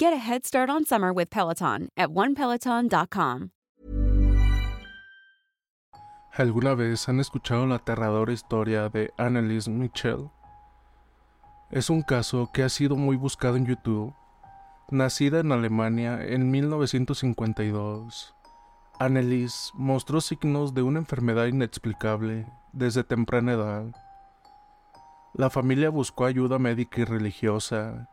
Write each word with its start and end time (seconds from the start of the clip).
Get 0.00 0.12
a 0.12 0.16
head 0.16 0.46
start 0.46 0.70
on 0.70 0.84
summer 0.84 1.12
with 1.12 1.28
Peloton 1.28 1.88
at 1.96 2.10
onepeloton.com. 2.10 3.50
¿Alguna 6.32 6.74
vez 6.74 7.08
han 7.08 7.18
escuchado 7.18 7.66
la 7.66 7.74
aterradora 7.74 8.32
historia 8.32 8.88
de 8.90 9.10
Annelies 9.18 9.66
Mitchell? 9.66 10.30
Es 11.72 11.90
un 11.90 12.02
caso 12.02 12.48
que 12.54 12.62
ha 12.62 12.68
sido 12.68 12.94
muy 12.94 13.16
buscado 13.16 13.56
en 13.56 13.66
YouTube. 13.66 14.14
Nacida 14.92 15.40
en 15.40 15.50
Alemania 15.50 16.24
en 16.24 16.48
1952, 16.48 18.36
Annelies 19.00 19.72
mostró 19.74 20.20
signos 20.20 20.74
de 20.74 20.82
una 20.82 21.00
enfermedad 21.00 21.46
inexplicable 21.46 22.46
desde 22.72 23.02
temprana 23.02 23.54
edad. 23.54 23.86
La 25.34 25.50
familia 25.50 25.90
buscó 25.90 26.24
ayuda 26.24 26.60
médica 26.60 27.00
y 27.00 27.04
religiosa, 27.04 28.08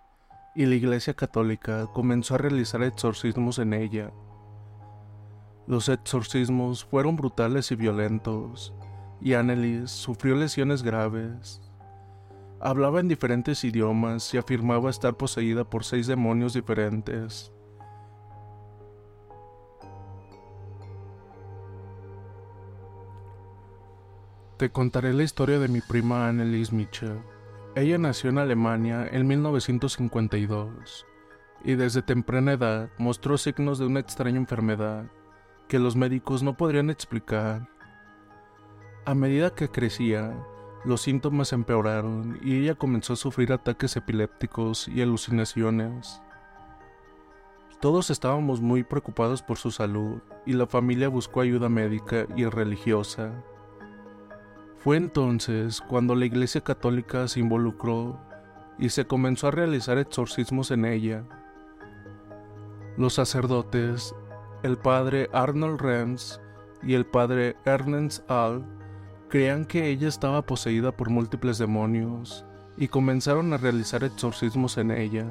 y 0.56 0.66
la 0.66 0.76
Iglesia 0.76 1.14
Católica 1.14 1.88
comenzó 1.94 2.36
a 2.36 2.38
realizar 2.38 2.82
exorcismos 2.82 3.60
en 3.60 3.74
ella. 3.74 4.12
Los 5.68 5.90
exorcismos 5.90 6.86
fueron 6.86 7.18
brutales 7.18 7.72
y 7.72 7.76
violentos, 7.76 8.74
y 9.20 9.34
Annelies 9.34 9.92
sufrió 9.92 10.36
lesiones 10.36 10.82
graves. 10.82 11.62
Hablaba 12.62 13.02
en 13.02 13.10
diferentes 13.10 13.64
idiomas 13.66 14.34
y 14.34 14.38
afirmaba 14.38 14.90
estar 14.90 15.18
poseída 15.18 15.70
por 15.70 15.84
seis 15.84 16.08
demonios 16.08 16.54
diferentes. 16.54 17.52
Te 24.58 24.72
contaré 24.72 25.12
la 25.12 25.24
historia 25.24 25.60
de 25.60 25.68
mi 25.68 25.82
prima 25.82 26.30
Annelies 26.30 26.72
Mitchell. 26.72 27.20
Ella 27.76 27.98
nació 27.98 28.30
en 28.30 28.38
Alemania 28.38 29.06
en 29.12 29.28
1952 29.28 31.06
y 31.66 31.76
desde 31.76 32.02
temprana 32.02 32.54
edad 32.54 32.90
mostró 32.98 33.38
signos 33.38 33.80
de 33.80 33.86
una 33.86 34.00
extraña 34.00 34.38
enfermedad 34.38 35.12
que 35.68 35.78
los 35.78 35.98
médicos 35.98 36.42
no 36.42 36.56
podrían 36.56 36.90
explicar. 36.90 37.68
A 39.04 39.14
medida 39.14 39.54
que 39.54 39.68
crecía, 39.68 40.34
los 40.86 41.02
síntomas 41.02 41.52
empeoraron 41.52 42.40
y 42.42 42.60
ella 42.60 42.76
comenzó 42.76 43.12
a 43.12 43.18
sufrir 43.18 43.52
ataques 43.52 43.98
epilépticos 43.98 44.88
y 44.88 45.02
alucinaciones. 45.02 46.22
Todos 47.82 48.10
estábamos 48.10 48.62
muy 48.62 48.84
preocupados 48.84 49.42
por 49.42 49.58
su 49.58 49.72
salud 49.72 50.22
y 50.46 50.54
la 50.54 50.66
familia 50.66 51.10
buscó 51.10 51.42
ayuda 51.42 51.68
médica 51.68 52.26
y 52.38 52.46
religiosa. 52.46 53.34
Fue 54.86 54.98
entonces 54.98 55.82
cuando 55.82 56.14
la 56.14 56.26
Iglesia 56.26 56.62
Católica 56.62 57.28
se 57.28 57.40
involucró 57.40 58.20
y 58.78 58.90
se 58.90 59.08
comenzó 59.08 59.48
a 59.48 59.52
realizar 59.52 59.98
exorcismos 59.98 60.70
en 60.70 60.86
ella. 60.86 61.24
Los 62.96 63.16
sacerdotes, 63.16 64.14
el 64.62 64.78
padre 64.78 65.28
Arnold 65.34 65.82
Renz 65.82 66.40
y 66.84 66.94
el 66.94 67.04
padre 67.04 67.56
Ernst 67.66 68.30
All, 68.30 68.64
creían 69.28 69.66
que 69.66 69.90
ella 69.90 70.08
estaba 70.08 70.44
poseída 70.44 70.96
por 70.96 71.10
múltiples 71.10 71.58
demonios 71.58 72.46
y 72.78 72.88
comenzaron 72.88 73.54
a 73.54 73.58
realizar 73.58 74.04
exorcismos 74.04 74.78
en 74.78 74.92
ella. 74.92 75.26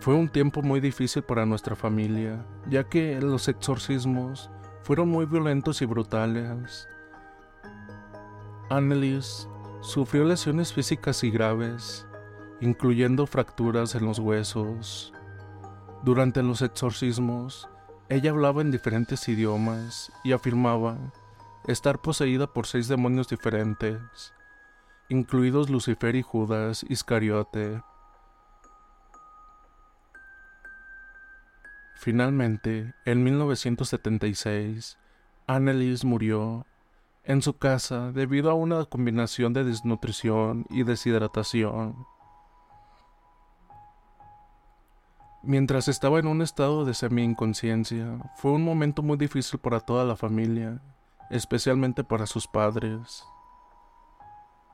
Fue 0.00 0.12
un 0.12 0.28
tiempo 0.28 0.60
muy 0.60 0.80
difícil 0.80 1.22
para 1.22 1.46
nuestra 1.46 1.74
familia, 1.74 2.44
ya 2.68 2.84
que 2.84 3.18
los 3.22 3.48
exorcismos 3.48 4.50
fueron 4.82 5.08
muy 5.08 5.26
violentos 5.26 5.82
y 5.82 5.86
brutales. 5.86 6.88
Annelies 8.70 9.48
sufrió 9.80 10.24
lesiones 10.24 10.72
físicas 10.72 11.24
y 11.24 11.30
graves, 11.30 12.06
incluyendo 12.60 13.26
fracturas 13.26 13.94
en 13.94 14.04
los 14.04 14.18
huesos. 14.18 15.12
Durante 16.02 16.42
los 16.42 16.62
exorcismos, 16.62 17.68
ella 18.08 18.30
hablaba 18.30 18.62
en 18.62 18.70
diferentes 18.70 19.28
idiomas 19.28 20.12
y 20.24 20.32
afirmaba 20.32 20.96
estar 21.66 22.00
poseída 22.00 22.46
por 22.46 22.66
seis 22.66 22.88
demonios 22.88 23.28
diferentes, 23.28 24.32
incluidos 25.08 25.68
Lucifer 25.68 26.16
y 26.16 26.22
Judas 26.22 26.84
Iscariote. 26.88 27.82
Finalmente, 31.98 32.94
en 33.04 33.24
1976, 33.24 34.96
Annelies 35.48 36.04
murió 36.04 36.64
en 37.24 37.42
su 37.42 37.58
casa 37.58 38.12
debido 38.12 38.52
a 38.52 38.54
una 38.54 38.84
combinación 38.84 39.52
de 39.52 39.64
desnutrición 39.64 40.64
y 40.70 40.84
deshidratación. 40.84 42.06
Mientras 45.42 45.88
estaba 45.88 46.20
en 46.20 46.28
un 46.28 46.40
estado 46.40 46.84
de 46.84 46.94
semi-inconsciencia, 46.94 48.20
fue 48.36 48.52
un 48.52 48.62
momento 48.62 49.02
muy 49.02 49.16
difícil 49.16 49.58
para 49.58 49.80
toda 49.80 50.04
la 50.04 50.14
familia, 50.14 50.80
especialmente 51.30 52.04
para 52.04 52.26
sus 52.26 52.46
padres. 52.46 53.24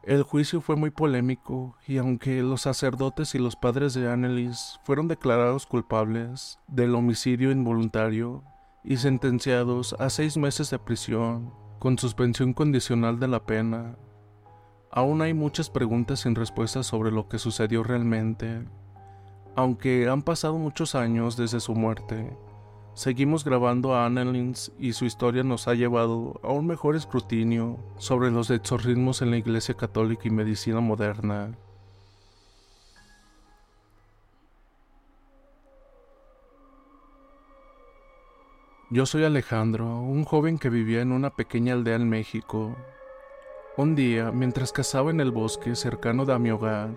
El 0.06 0.22
juicio 0.22 0.60
fue 0.60 0.76
muy 0.76 0.90
polémico 0.90 1.78
y 1.86 1.96
aunque 1.96 2.42
los 2.42 2.60
sacerdotes 2.60 3.34
y 3.34 3.38
los 3.38 3.56
padres 3.56 3.94
de 3.94 4.12
Annelies 4.12 4.78
fueron 4.84 5.08
declarados 5.08 5.64
culpables 5.64 6.58
del 6.68 6.94
homicidio 6.94 7.50
involuntario 7.50 8.44
y 8.82 8.98
sentenciados 8.98 9.96
a 9.98 10.10
seis 10.10 10.36
meses 10.36 10.68
de 10.68 10.78
prisión 10.78 11.54
con 11.78 11.98
suspensión 11.98 12.52
condicional 12.52 13.18
de 13.18 13.28
la 13.28 13.46
pena, 13.46 13.96
aún 14.90 15.22
hay 15.22 15.32
muchas 15.32 15.70
preguntas 15.70 16.20
sin 16.20 16.34
respuestas 16.34 16.86
sobre 16.86 17.10
lo 17.10 17.26
que 17.26 17.38
sucedió 17.38 17.82
realmente. 17.82 18.62
Aunque 19.56 20.06
han 20.10 20.20
pasado 20.20 20.58
muchos 20.58 20.94
años 20.94 21.38
desde 21.38 21.60
su 21.60 21.74
muerte, 21.74 22.36
Seguimos 22.94 23.44
grabando 23.44 23.92
a 23.92 24.06
Annelins 24.06 24.70
y 24.78 24.92
su 24.92 25.04
historia 25.04 25.42
nos 25.42 25.66
ha 25.66 25.74
llevado 25.74 26.40
a 26.44 26.52
un 26.52 26.68
mejor 26.68 26.94
escrutinio 26.94 27.76
sobre 27.98 28.30
los 28.30 28.50
exorcismos 28.50 29.20
en 29.20 29.32
la 29.32 29.36
Iglesia 29.36 29.74
Católica 29.74 30.28
y 30.28 30.30
medicina 30.30 30.78
moderna. 30.78 31.58
Yo 38.90 39.06
soy 39.06 39.24
Alejandro, 39.24 39.98
un 39.98 40.22
joven 40.24 40.60
que 40.60 40.70
vivía 40.70 41.02
en 41.02 41.10
una 41.10 41.30
pequeña 41.30 41.72
aldea 41.72 41.96
en 41.96 42.08
México. 42.08 42.76
Un 43.76 43.96
día, 43.96 44.30
mientras 44.30 44.70
cazaba 44.70 45.10
en 45.10 45.18
el 45.18 45.32
bosque 45.32 45.74
cercano 45.74 46.24
de 46.26 46.38
mi 46.38 46.52
hogar, 46.52 46.90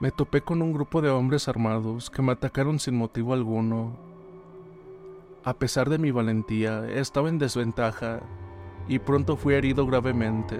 me 0.00 0.10
topé 0.12 0.40
con 0.40 0.62
un 0.62 0.72
grupo 0.72 1.02
de 1.02 1.10
hombres 1.10 1.46
armados 1.46 2.08
que 2.08 2.22
me 2.22 2.32
atacaron 2.32 2.78
sin 2.78 2.96
motivo 2.96 3.34
alguno 3.34 4.13
a 5.44 5.58
pesar 5.58 5.90
de 5.90 5.98
mi 5.98 6.10
valentía, 6.10 6.88
estaba 6.88 7.28
en 7.28 7.38
desventaja 7.38 8.20
y 8.88 8.98
pronto 8.98 9.36
fui 9.36 9.54
herido 9.54 9.86
gravemente. 9.86 10.58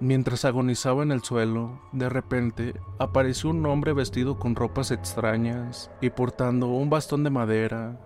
Mientras 0.00 0.44
agonizaba 0.44 1.04
en 1.04 1.12
el 1.12 1.22
suelo, 1.22 1.80
de 1.92 2.08
repente 2.08 2.74
apareció 2.98 3.50
un 3.50 3.64
hombre 3.66 3.92
vestido 3.92 4.38
con 4.40 4.56
ropas 4.56 4.90
extrañas 4.90 5.90
y 6.00 6.10
portando 6.10 6.66
un 6.66 6.90
bastón 6.90 7.22
de 7.22 7.30
madera. 7.30 8.00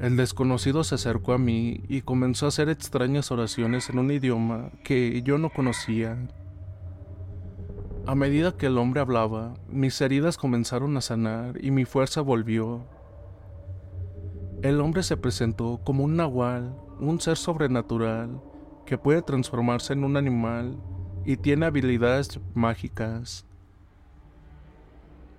El 0.00 0.16
desconocido 0.16 0.82
se 0.82 0.96
acercó 0.96 1.32
a 1.32 1.38
mí 1.38 1.84
y 1.88 2.02
comenzó 2.02 2.46
a 2.46 2.48
hacer 2.48 2.68
extrañas 2.68 3.30
oraciones 3.30 3.88
en 3.88 4.00
un 4.00 4.10
idioma 4.10 4.72
que 4.82 5.22
yo 5.22 5.38
no 5.38 5.48
conocía. 5.50 6.18
A 8.04 8.16
medida 8.16 8.56
que 8.56 8.66
el 8.66 8.78
hombre 8.78 9.00
hablaba, 9.00 9.54
mis 9.68 10.00
heridas 10.00 10.36
comenzaron 10.36 10.96
a 10.96 11.00
sanar 11.00 11.64
y 11.64 11.70
mi 11.70 11.84
fuerza 11.84 12.20
volvió. 12.20 12.84
El 14.62 14.80
hombre 14.80 15.02
se 15.02 15.16
presentó 15.16 15.80
como 15.82 16.04
un 16.04 16.14
nahual, 16.14 16.76
un 17.00 17.20
ser 17.20 17.36
sobrenatural 17.36 18.40
que 18.86 18.96
puede 18.96 19.20
transformarse 19.20 19.92
en 19.92 20.04
un 20.04 20.16
animal 20.16 20.78
y 21.24 21.36
tiene 21.36 21.66
habilidades 21.66 22.38
mágicas. 22.54 23.44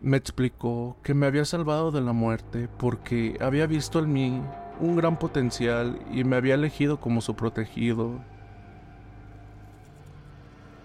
Me 0.01 0.17
explicó 0.17 0.97
que 1.03 1.13
me 1.13 1.25
había 1.25 1.45
salvado 1.45 1.91
de 1.91 2.01
la 2.01 2.11
muerte 2.11 2.67
porque 2.77 3.37
había 3.39 3.65
visto 3.65 3.99
en 3.99 4.11
mí 4.11 4.41
un 4.81 4.97
gran 4.97 5.17
potencial 5.17 5.99
y 6.11 6.25
me 6.25 6.35
había 6.35 6.55
elegido 6.55 6.99
como 6.99 7.21
su 7.21 7.33
protegido. 7.33 8.19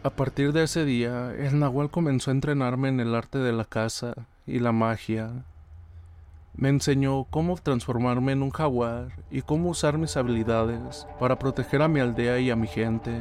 A 0.04 0.10
partir 0.10 0.52
de 0.52 0.62
ese 0.62 0.84
día, 0.84 1.34
el 1.34 1.58
nahual 1.58 1.90
comenzó 1.90 2.30
a 2.30 2.34
entrenarme 2.34 2.88
en 2.88 3.00
el 3.00 3.16
arte 3.16 3.38
de 3.38 3.52
la 3.52 3.64
caza 3.64 4.14
y 4.46 4.60
la 4.60 4.70
magia. 4.70 5.44
Me 6.58 6.70
enseñó 6.70 7.22
cómo 7.30 7.56
transformarme 7.56 8.32
en 8.32 8.42
un 8.42 8.50
jaguar 8.50 9.12
y 9.30 9.42
cómo 9.42 9.70
usar 9.70 9.96
mis 9.96 10.16
habilidades 10.16 11.06
para 11.20 11.38
proteger 11.38 11.82
a 11.82 11.86
mi 11.86 12.00
aldea 12.00 12.40
y 12.40 12.50
a 12.50 12.56
mi 12.56 12.66
gente. 12.66 13.16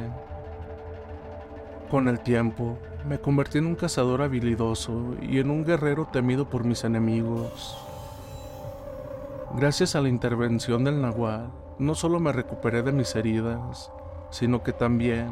Con 1.88 2.08
el 2.08 2.18
tiempo, 2.18 2.80
me 3.08 3.20
convertí 3.20 3.58
en 3.58 3.66
un 3.66 3.76
cazador 3.76 4.22
habilidoso 4.22 5.14
y 5.22 5.38
en 5.38 5.50
un 5.50 5.64
guerrero 5.64 6.08
temido 6.10 6.50
por 6.50 6.64
mis 6.64 6.82
enemigos. 6.82 7.78
Gracias 9.54 9.94
a 9.94 10.00
la 10.00 10.08
intervención 10.08 10.82
del 10.82 11.00
nahual, 11.00 11.52
no 11.78 11.94
solo 11.94 12.18
me 12.18 12.32
recuperé 12.32 12.82
de 12.82 12.90
mis 12.90 13.14
heridas, 13.14 13.92
sino 14.30 14.64
que 14.64 14.72
también 14.72 15.30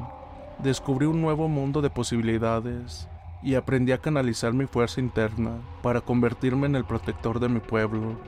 descubrí 0.62 1.06
un 1.06 1.20
nuevo 1.20 1.48
mundo 1.48 1.82
de 1.82 1.90
posibilidades 1.90 3.08
y 3.42 3.54
aprendí 3.54 3.92
a 3.92 3.98
canalizar 3.98 4.52
mi 4.52 4.66
fuerza 4.66 5.00
interna 5.00 5.60
para 5.82 6.00
convertirme 6.00 6.66
en 6.66 6.76
el 6.76 6.84
protector 6.84 7.40
de 7.40 7.48
mi 7.48 7.60
pueblo. 7.60 8.18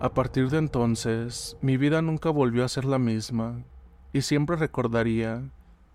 A 0.00 0.14
partir 0.14 0.48
de 0.48 0.58
entonces, 0.58 1.56
mi 1.60 1.76
vida 1.76 2.00
nunca 2.02 2.30
volvió 2.30 2.64
a 2.64 2.68
ser 2.68 2.84
la 2.84 2.98
misma, 2.98 3.62
y 4.12 4.22
siempre 4.22 4.56
recordaría 4.56 5.42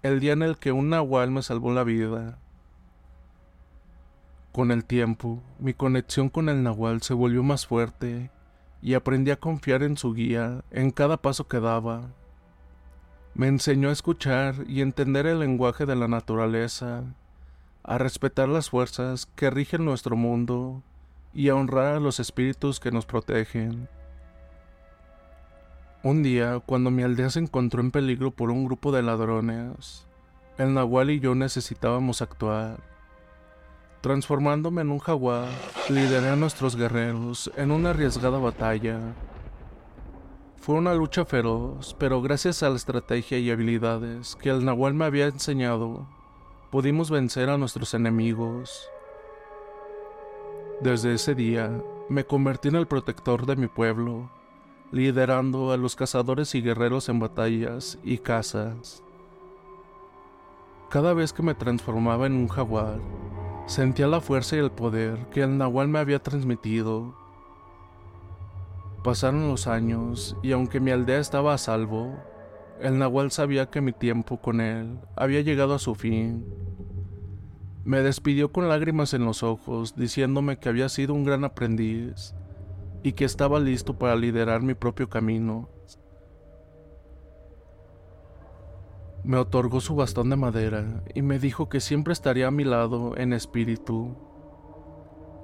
el 0.03 0.19
día 0.19 0.33
en 0.33 0.43
el 0.43 0.57
que 0.57 0.71
un 0.71 0.89
nahual 0.89 1.31
me 1.31 1.41
salvó 1.41 1.73
la 1.73 1.83
vida. 1.83 2.37
Con 4.51 4.71
el 4.71 4.85
tiempo, 4.85 5.41
mi 5.59 5.73
conexión 5.73 6.29
con 6.29 6.47
el 6.47 6.63
nahual 6.63 7.01
se 7.01 7.13
volvió 7.13 7.43
más 7.43 7.65
fuerte 7.65 8.31
y 8.81 8.93
aprendí 8.93 9.31
a 9.31 9.39
confiar 9.39 9.83
en 9.83 9.97
su 9.97 10.13
guía 10.13 10.63
en 10.69 10.91
cada 10.91 11.17
paso 11.17 11.47
que 11.47 11.59
daba. 11.59 12.13
Me 13.35 13.47
enseñó 13.47 13.89
a 13.89 13.91
escuchar 13.91 14.55
y 14.65 14.79
entender 14.79 15.25
el 15.25 15.39
lenguaje 15.39 15.85
de 15.85 15.97
la 15.97 16.07
naturaleza, 16.07 17.03
a 17.83 17.97
respetar 17.97 18.47
las 18.47 18.69
fuerzas 18.69 19.25
que 19.35 19.49
rigen 19.49 19.83
nuestro 19.83 20.15
mundo 20.15 20.81
y 21.33 21.49
a 21.49 21.55
honrar 21.55 21.97
a 21.97 21.99
los 21.99 22.21
espíritus 22.21 22.79
que 22.79 22.91
nos 22.91 23.05
protegen. 23.05 23.89
Un 26.01 26.23
día, 26.23 26.61
cuando 26.65 26.91
mi 26.91 27.03
aldea 27.03 27.29
se 27.29 27.39
encontró 27.39 27.81
en 27.81 27.91
peligro 27.91 28.31
por 28.31 28.51
un 28.51 28.63
grupo 28.63 28.93
de 28.93 29.03
ladrones, 29.03 30.07
el 30.57 30.73
nahual 30.73 31.09
y 31.09 31.19
yo 31.19 31.35
necesitábamos 31.35 32.21
actuar. 32.21 32.77
Transformándome 33.99 34.79
en 34.79 34.91
un 34.91 34.99
jaguar, 34.99 35.49
lideré 35.89 36.29
a 36.29 36.35
nuestros 36.37 36.77
guerreros 36.77 37.51
en 37.57 37.71
una 37.71 37.89
arriesgada 37.89 38.39
batalla. 38.39 38.99
Fue 40.65 40.73
una 40.73 40.95
lucha 40.95 41.25
feroz, 41.25 41.95
pero 41.99 42.23
gracias 42.23 42.63
a 42.63 42.71
la 42.71 42.75
estrategia 42.75 43.37
y 43.37 43.51
habilidades 43.51 44.35
que 44.35 44.49
el 44.49 44.65
Nahual 44.65 44.95
me 44.95 45.05
había 45.05 45.27
enseñado, 45.27 46.07
pudimos 46.71 47.11
vencer 47.11 47.51
a 47.51 47.57
nuestros 47.59 47.93
enemigos. 47.93 48.89
Desde 50.81 51.13
ese 51.13 51.35
día, 51.35 51.83
me 52.09 52.25
convertí 52.25 52.69
en 52.69 52.77
el 52.77 52.87
protector 52.87 53.45
de 53.45 53.55
mi 53.57 53.67
pueblo, 53.67 54.31
liderando 54.91 55.71
a 55.71 55.77
los 55.77 55.95
cazadores 55.95 56.55
y 56.55 56.63
guerreros 56.63 57.09
en 57.09 57.19
batallas 57.19 57.99
y 58.03 58.17
cazas. 58.17 59.03
Cada 60.89 61.13
vez 61.13 61.31
que 61.31 61.43
me 61.43 61.53
transformaba 61.53 62.25
en 62.25 62.33
un 62.33 62.47
jaguar, 62.47 62.97
sentía 63.67 64.07
la 64.07 64.19
fuerza 64.19 64.55
y 64.55 64.59
el 64.59 64.71
poder 64.71 65.27
que 65.29 65.43
el 65.43 65.59
Nahual 65.59 65.89
me 65.89 65.99
había 65.99 66.23
transmitido 66.23 67.13
Pasaron 69.05 69.47
los 69.49 69.67
años 69.67 70.35
y 70.41 70.51
aunque 70.51 70.79
mi 70.79 70.89
aldea 70.89 71.19
estaba 71.19 71.53
a 71.53 71.59
salvo, 71.59 72.15
el 72.81 72.97
Nahual 72.97 73.29
sabía 73.29 73.69
que 73.69 73.79
mi 73.79 73.93
tiempo 73.93 74.41
con 74.41 74.59
él 74.59 74.97
había 75.15 75.41
llegado 75.41 75.75
a 75.75 75.79
su 75.79 75.93
fin. 75.93 76.43
Me 77.83 78.01
despidió 78.01 78.51
con 78.51 78.67
lágrimas 78.67 79.13
en 79.13 79.23
los 79.23 79.43
ojos, 79.43 79.95
diciéndome 79.95 80.57
que 80.57 80.69
había 80.69 80.89
sido 80.89 81.13
un 81.13 81.23
gran 81.23 81.43
aprendiz 81.43 82.33
y 83.03 83.13
que 83.13 83.25
estaba 83.25 83.59
listo 83.59 83.99
para 83.99 84.15
liderar 84.15 84.63
mi 84.63 84.73
propio 84.73 85.07
camino. 85.07 85.69
Me 89.23 89.37
otorgó 89.37 89.81
su 89.81 89.95
bastón 89.95 90.31
de 90.31 90.35
madera 90.35 91.03
y 91.13 91.21
me 91.21 91.37
dijo 91.37 91.69
que 91.69 91.79
siempre 91.79 92.11
estaría 92.11 92.47
a 92.47 92.51
mi 92.51 92.63
lado 92.63 93.15
en 93.17 93.33
espíritu. 93.33 94.15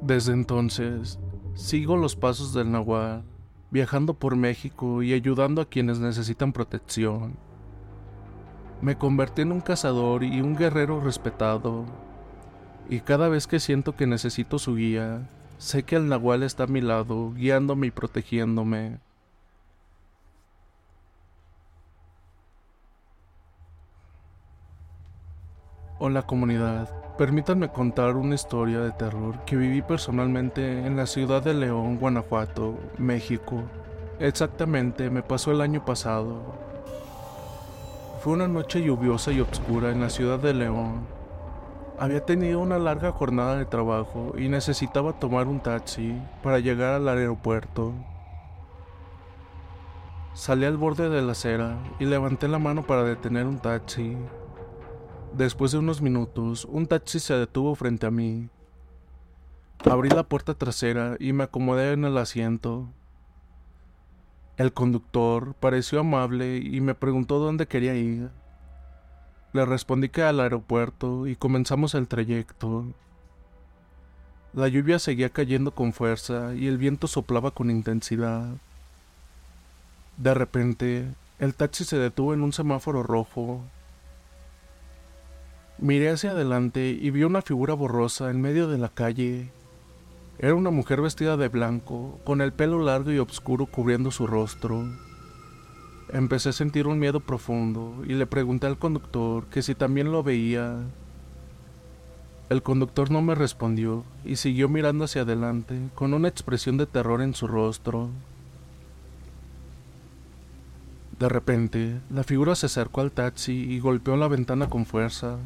Desde 0.01 0.33
entonces, 0.33 1.19
sigo 1.53 1.95
los 1.95 2.15
pasos 2.15 2.55
del 2.55 2.71
Nahual 2.71 3.30
viajando 3.71 4.13
por 4.13 4.35
México 4.35 5.01
y 5.01 5.13
ayudando 5.13 5.61
a 5.61 5.65
quienes 5.65 5.99
necesitan 5.99 6.53
protección. 6.53 7.35
Me 8.81 8.97
convertí 8.97 9.41
en 9.41 9.51
un 9.51 9.61
cazador 9.61 10.23
y 10.23 10.41
un 10.41 10.55
guerrero 10.55 10.99
respetado, 10.99 11.85
y 12.89 12.99
cada 12.99 13.29
vez 13.29 13.47
que 13.47 13.59
siento 13.59 13.95
que 13.95 14.07
necesito 14.07 14.59
su 14.59 14.75
guía, 14.75 15.29
sé 15.57 15.83
que 15.83 15.95
el 15.95 16.09
Nahual 16.09 16.43
está 16.43 16.63
a 16.63 16.67
mi 16.67 16.81
lado, 16.81 17.31
guiándome 17.33 17.87
y 17.87 17.91
protegiéndome. 17.91 18.99
Hola 25.99 26.23
comunidad, 26.23 26.89
permítanme 27.17 27.69
contar 27.69 28.15
una 28.15 28.35
historia 28.35 28.79
de 28.79 28.91
terror 28.91 29.39
que 29.45 29.55
viví 29.55 29.81
personalmente 29.81 30.85
en 30.85 30.95
la 30.95 31.05
ciudad 31.05 31.43
de 31.43 31.53
León, 31.53 31.97
Guanajuato, 31.97 32.75
México. 32.97 33.63
Exactamente, 34.19 35.09
me 35.09 35.23
pasó 35.23 35.51
el 35.51 35.61
año 35.61 35.83
pasado. 35.83 36.41
Fue 38.21 38.33
una 38.33 38.47
noche 38.47 38.83
lluviosa 38.83 39.31
y 39.31 39.41
oscura 39.41 39.91
en 39.91 40.01
la 40.01 40.09
ciudad 40.09 40.39
de 40.39 40.53
León. 40.53 41.07
Había 41.97 42.25
tenido 42.25 42.59
una 42.59 42.79
larga 42.79 43.11
jornada 43.11 43.55
de 43.57 43.65
trabajo 43.65 44.33
y 44.37 44.47
necesitaba 44.47 45.13
tomar 45.13 45.47
un 45.47 45.59
taxi 45.59 46.19
para 46.43 46.59
llegar 46.59 46.93
al 46.93 47.07
aeropuerto. 47.07 47.93
Salí 50.33 50.65
al 50.65 50.77
borde 50.77 51.09
de 51.09 51.21
la 51.21 51.33
acera 51.33 51.77
y 51.99 52.05
levanté 52.05 52.47
la 52.47 52.57
mano 52.57 52.83
para 52.83 53.03
detener 53.03 53.45
un 53.45 53.59
taxi. 53.59 54.17
Después 55.37 55.71
de 55.71 55.77
unos 55.77 56.01
minutos, 56.01 56.65
un 56.65 56.87
taxi 56.87 57.19
se 57.21 57.33
detuvo 57.33 57.73
frente 57.75 58.05
a 58.05 58.11
mí. 58.11 58.49
Abrí 59.89 60.09
la 60.09 60.23
puerta 60.23 60.55
trasera 60.55 61.15
y 61.19 61.31
me 61.31 61.45
acomodé 61.45 61.93
en 61.93 62.03
el 62.03 62.17
asiento. 62.17 62.89
El 64.57 64.73
conductor 64.73 65.55
pareció 65.55 66.01
amable 66.01 66.57
y 66.57 66.81
me 66.81 66.95
preguntó 66.95 67.39
dónde 67.39 67.65
quería 67.65 67.95
ir. 67.95 68.29
Le 69.53 69.65
respondí 69.65 70.09
que 70.09 70.21
al 70.21 70.41
aeropuerto 70.41 71.25
y 71.27 71.37
comenzamos 71.37 71.95
el 71.95 72.09
trayecto. 72.09 72.85
La 74.53 74.67
lluvia 74.67 74.99
seguía 74.99 75.29
cayendo 75.29 75.71
con 75.71 75.93
fuerza 75.93 76.53
y 76.55 76.67
el 76.67 76.77
viento 76.77 77.07
soplaba 77.07 77.51
con 77.51 77.71
intensidad. 77.71 78.49
De 80.17 80.33
repente, 80.33 81.07
el 81.39 81.55
taxi 81.55 81.85
se 81.85 81.97
detuvo 81.97 82.33
en 82.33 82.41
un 82.41 82.51
semáforo 82.51 83.01
rojo 83.01 83.61
Miré 85.81 86.11
hacia 86.11 86.29
adelante 86.29 86.89
y 86.89 87.09
vi 87.09 87.23
una 87.23 87.41
figura 87.41 87.73
borrosa 87.73 88.29
en 88.29 88.39
medio 88.39 88.67
de 88.67 88.77
la 88.77 88.89
calle. 88.89 89.49
Era 90.37 90.53
una 90.53 90.69
mujer 90.69 91.01
vestida 91.01 91.37
de 91.37 91.47
blanco, 91.47 92.19
con 92.23 92.41
el 92.41 92.53
pelo 92.53 92.83
largo 92.83 93.11
y 93.11 93.17
oscuro 93.17 93.65
cubriendo 93.65 94.11
su 94.11 94.27
rostro. 94.27 94.85
Empecé 96.13 96.49
a 96.49 96.53
sentir 96.53 96.85
un 96.85 96.99
miedo 96.99 97.19
profundo 97.19 97.95
y 98.07 98.13
le 98.13 98.27
pregunté 98.27 98.67
al 98.67 98.77
conductor 98.77 99.47
que 99.47 99.63
si 99.63 99.73
también 99.73 100.11
lo 100.11 100.21
veía. 100.21 100.77
El 102.51 102.61
conductor 102.61 103.09
no 103.09 103.23
me 103.23 103.33
respondió 103.33 104.03
y 104.23 104.35
siguió 104.35 104.69
mirando 104.69 105.05
hacia 105.05 105.23
adelante 105.23 105.89
con 105.95 106.13
una 106.13 106.27
expresión 106.27 106.77
de 106.77 106.85
terror 106.85 107.23
en 107.23 107.33
su 107.33 107.47
rostro. 107.47 108.09
De 111.21 111.29
repente, 111.29 112.01
la 112.09 112.23
figura 112.23 112.55
se 112.55 112.65
acercó 112.65 113.01
al 113.01 113.11
taxi 113.11 113.53
y 113.53 113.79
golpeó 113.79 114.17
la 114.17 114.27
ventana 114.27 114.69
con 114.69 114.87
fuerza. 114.87 115.37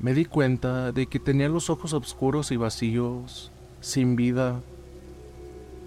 Me 0.00 0.14
di 0.14 0.24
cuenta 0.24 0.90
de 0.90 1.06
que 1.06 1.20
tenía 1.20 1.48
los 1.48 1.70
ojos 1.70 1.92
oscuros 1.92 2.50
y 2.50 2.56
vacíos, 2.56 3.52
sin 3.80 4.16
vida. 4.16 4.60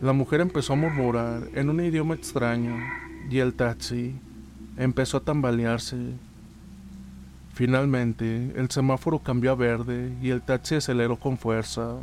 La 0.01 0.13
mujer 0.13 0.39
empezó 0.39 0.71
a 0.71 0.77
murmurar 0.77 1.49
en 1.53 1.69
un 1.69 1.81
idioma 1.81 2.15
extraño 2.15 2.77
y 3.29 3.39
el 3.39 3.55
taxi 3.55 4.15
empezó 4.77 5.17
a 5.17 5.25
tambalearse. 5.25 5.97
Finalmente, 7.55 8.53
el 8.55 8.71
semáforo 8.71 9.19
cambió 9.19 9.51
a 9.51 9.55
verde 9.55 10.13
y 10.21 10.29
el 10.29 10.41
taxi 10.41 10.75
aceleró 10.75 11.17
con 11.17 11.37
fuerza. 11.37 11.95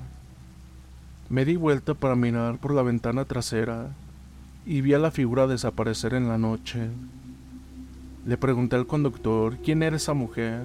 Me 1.31 1.47
di 1.47 1.57
vuelta 1.57 1.95
para 1.95 2.15
mirar 2.15 2.59
por 2.59 2.75
la 2.75 2.83
ventana 2.83 3.25
trasera 3.25 3.95
y 4.67 4.81
vi 4.81 4.95
a 4.95 4.99
la 4.99 5.11
figura 5.11 5.47
desaparecer 5.47 6.15
en 6.15 6.29
la 6.29 6.39
noche. 6.39 6.89
Le 8.27 8.37
pregunté 8.37 8.77
al 8.77 8.87
conductor 8.87 9.59
quién 9.63 9.83
era 9.83 9.97
esa 9.97 10.15
mujer 10.15 10.63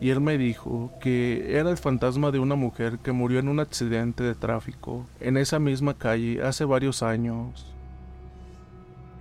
y 0.00 0.10
él 0.10 0.20
me 0.20 0.36
dijo 0.36 0.92
que 1.00 1.58
era 1.58 1.70
el 1.70 1.78
fantasma 1.78 2.30
de 2.30 2.38
una 2.38 2.54
mujer 2.54 2.98
que 2.98 3.12
murió 3.12 3.38
en 3.38 3.48
un 3.48 3.60
accidente 3.60 4.22
de 4.22 4.34
tráfico 4.34 5.06
en 5.20 5.38
esa 5.38 5.58
misma 5.58 5.94
calle 5.94 6.42
hace 6.42 6.64
varios 6.64 7.02
años. 7.02 7.72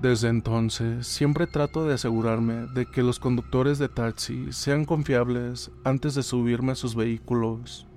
Desde 0.02 0.28
entonces, 0.28 1.08
siempre 1.08 1.48
trato 1.48 1.88
de 1.88 1.94
asegurarme 1.94 2.68
de 2.74 2.86
que 2.86 3.02
los 3.02 3.18
conductores 3.18 3.80
de 3.80 3.88
taxi 3.88 4.52
sean 4.52 4.84
confiables 4.84 5.72
antes 5.86 6.16
de 6.16 6.24
subirme 6.24 6.74
a 6.74 6.76
sus 6.76 6.96
vehículos. 6.96 7.88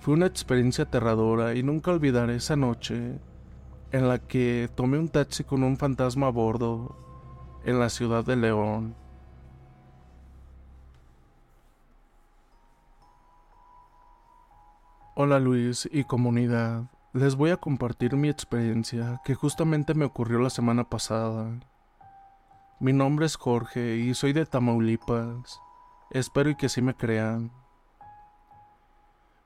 Fue 0.00 0.14
una 0.14 0.26
experiencia 0.26 0.84
aterradora 0.84 1.54
y 1.54 1.62
nunca 1.62 1.90
olvidaré 1.90 2.36
esa 2.36 2.56
noche 2.56 3.18
en 3.92 4.08
la 4.08 4.18
que 4.18 4.70
tomé 4.74 4.98
un 4.98 5.08
taxi 5.08 5.44
con 5.44 5.62
un 5.62 5.76
fantasma 5.76 6.28
a 6.28 6.30
bordo 6.30 6.96
en 7.64 7.78
la 7.78 7.90
ciudad 7.90 8.24
de 8.24 8.36
León. 8.36 8.96
Hola 15.14 15.38
Luis 15.38 15.88
y 15.92 16.04
comunidad. 16.04 16.84
Les 17.12 17.36
voy 17.36 17.50
a 17.50 17.58
compartir 17.58 18.16
mi 18.16 18.30
experiencia 18.30 19.20
que 19.26 19.34
justamente 19.34 19.92
me 19.92 20.06
ocurrió 20.06 20.38
la 20.38 20.48
semana 20.48 20.88
pasada. 20.88 21.50
Mi 22.80 22.94
nombre 22.94 23.26
es 23.26 23.36
Jorge 23.36 23.98
y 23.98 24.14
soy 24.14 24.32
de 24.32 24.46
Tamaulipas. 24.46 25.60
Espero 26.10 26.48
y 26.48 26.56
que 26.56 26.70
sí 26.70 26.80
me 26.80 26.94
crean. 26.94 27.52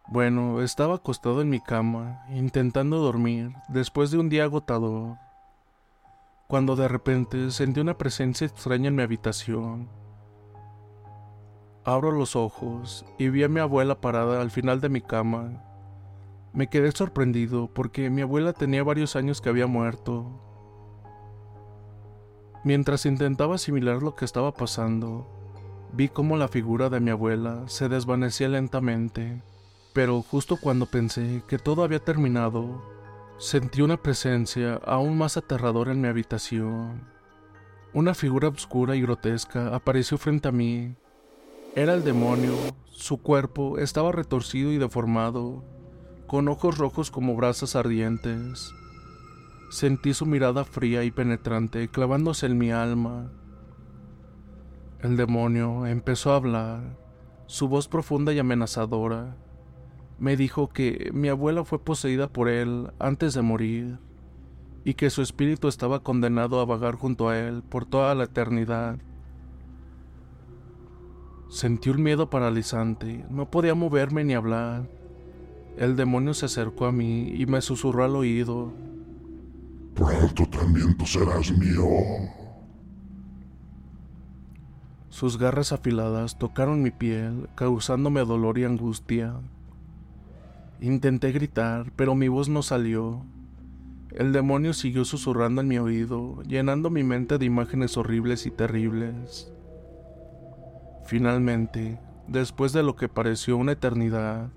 Bueno, 0.08 0.62
estaba 0.62 0.94
acostado 0.94 1.40
en 1.42 1.50
mi 1.50 1.60
cama, 1.60 2.24
intentando 2.30 2.98
dormir, 2.98 3.52
después 3.68 4.12
de 4.12 4.18
un 4.18 4.28
día 4.28 4.44
agotador, 4.44 5.16
cuando 6.46 6.76
de 6.76 6.86
repente 6.86 7.50
sentí 7.50 7.80
una 7.80 7.98
presencia 7.98 8.46
extraña 8.46 8.86
en 8.86 8.94
mi 8.94 9.02
habitación. 9.02 9.88
Abro 11.84 12.12
los 12.12 12.36
ojos 12.36 13.04
y 13.18 13.30
vi 13.30 13.42
a 13.42 13.48
mi 13.48 13.58
abuela 13.58 14.00
parada 14.00 14.40
al 14.40 14.52
final 14.52 14.80
de 14.80 14.90
mi 14.90 15.00
cama, 15.00 15.64
me 16.52 16.68
quedé 16.68 16.92
sorprendido 16.92 17.68
porque 17.74 18.08
mi 18.08 18.22
abuela 18.22 18.52
tenía 18.52 18.84
varios 18.84 19.16
años 19.16 19.40
que 19.40 19.48
había 19.48 19.66
muerto. 19.66 20.24
Mientras 22.62 23.06
intentaba 23.06 23.56
asimilar 23.56 24.04
lo 24.04 24.14
que 24.14 24.24
estaba 24.24 24.54
pasando, 24.54 25.26
vi 25.92 26.08
cómo 26.08 26.36
la 26.36 26.46
figura 26.46 26.90
de 26.90 27.00
mi 27.00 27.10
abuela 27.10 27.64
se 27.66 27.88
desvanecía 27.88 28.48
lentamente, 28.48 29.42
pero 29.96 30.20
justo 30.20 30.58
cuando 30.58 30.84
pensé 30.84 31.42
que 31.48 31.56
todo 31.56 31.82
había 31.82 32.00
terminado, 32.00 32.82
sentí 33.38 33.80
una 33.80 33.96
presencia 33.96 34.74
aún 34.84 35.16
más 35.16 35.38
aterradora 35.38 35.92
en 35.92 36.02
mi 36.02 36.06
habitación. 36.06 37.00
Una 37.94 38.12
figura 38.12 38.48
oscura 38.48 38.94
y 38.94 39.00
grotesca 39.00 39.74
apareció 39.74 40.18
frente 40.18 40.48
a 40.48 40.52
mí. 40.52 40.94
Era 41.74 41.94
el 41.94 42.04
demonio, 42.04 42.52
su 42.90 43.22
cuerpo 43.22 43.78
estaba 43.78 44.12
retorcido 44.12 44.70
y 44.70 44.76
deformado, 44.76 45.64
con 46.26 46.48
ojos 46.48 46.76
rojos 46.76 47.10
como 47.10 47.34
brasas 47.34 47.74
ardientes. 47.74 48.70
Sentí 49.70 50.12
su 50.12 50.26
mirada 50.26 50.66
fría 50.66 51.04
y 51.04 51.10
penetrante 51.10 51.88
clavándose 51.88 52.44
en 52.44 52.58
mi 52.58 52.70
alma. 52.70 53.32
El 55.00 55.16
demonio 55.16 55.86
empezó 55.86 56.34
a 56.34 56.36
hablar, 56.36 56.98
su 57.46 57.66
voz 57.68 57.88
profunda 57.88 58.34
y 58.34 58.38
amenazadora. 58.38 59.38
Me 60.18 60.36
dijo 60.36 60.68
que 60.68 61.10
mi 61.12 61.28
abuela 61.28 61.64
fue 61.64 61.78
poseída 61.78 62.28
por 62.28 62.48
él 62.48 62.90
antes 62.98 63.34
de 63.34 63.42
morir 63.42 63.98
y 64.84 64.94
que 64.94 65.10
su 65.10 65.20
espíritu 65.20 65.68
estaba 65.68 66.02
condenado 66.02 66.60
a 66.60 66.64
vagar 66.64 66.94
junto 66.94 67.28
a 67.28 67.38
él 67.38 67.62
por 67.62 67.84
toda 67.84 68.14
la 68.14 68.24
eternidad. 68.24 68.98
Sentí 71.48 71.90
un 71.90 72.02
miedo 72.02 72.30
paralizante, 72.30 73.24
no 73.28 73.50
podía 73.50 73.74
moverme 73.74 74.24
ni 74.24 74.34
hablar. 74.34 74.88
El 75.76 75.96
demonio 75.96 76.34
se 76.34 76.46
acercó 76.46 76.86
a 76.86 76.92
mí 76.92 77.34
y 77.36 77.46
me 77.46 77.60
susurró 77.60 78.04
al 78.04 78.16
oído. 78.16 78.72
Pronto 79.94 80.46
también 80.46 80.96
tú 80.96 81.04
serás 81.04 81.50
mío. 81.50 81.86
Sus 85.08 85.38
garras 85.38 85.72
afiladas 85.72 86.38
tocaron 86.38 86.82
mi 86.82 86.90
piel, 86.90 87.48
causándome 87.54 88.20
dolor 88.24 88.58
y 88.58 88.64
angustia. 88.64 89.34
Intenté 90.80 91.32
gritar, 91.32 91.90
pero 91.96 92.14
mi 92.14 92.28
voz 92.28 92.48
no 92.48 92.62
salió. 92.62 93.24
El 94.10 94.32
demonio 94.32 94.72
siguió 94.72 95.04
susurrando 95.04 95.60
en 95.60 95.68
mi 95.68 95.78
oído, 95.78 96.42
llenando 96.42 96.90
mi 96.90 97.02
mente 97.02 97.38
de 97.38 97.46
imágenes 97.46 97.96
horribles 97.96 98.46
y 98.46 98.50
terribles. 98.50 99.52
Finalmente, 101.06 101.98
después 102.26 102.72
de 102.72 102.82
lo 102.82 102.96
que 102.96 103.08
pareció 103.08 103.56
una 103.56 103.72
eternidad, 103.72 104.50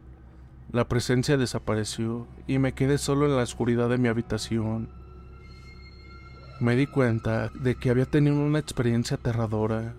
la 0.72 0.88
presencia 0.88 1.38
desapareció 1.38 2.28
y 2.48 2.60
me 2.60 2.74
quedé 2.74 2.98
solo 2.98 3.26
en 3.26 3.36
la 3.36 3.44
oscuridad 3.44 3.90
de 3.90 3.98
mi 3.98 4.08
habitación. 4.08 4.90
Me 6.60 6.76
di 6.76 6.88
cuenta 6.88 7.50
de 7.50 7.76
que 7.76 7.90
había 7.90 8.06
tenido 8.06 8.40
una 8.40 8.60
experiencia 8.60 9.16
aterradora, 9.16 9.96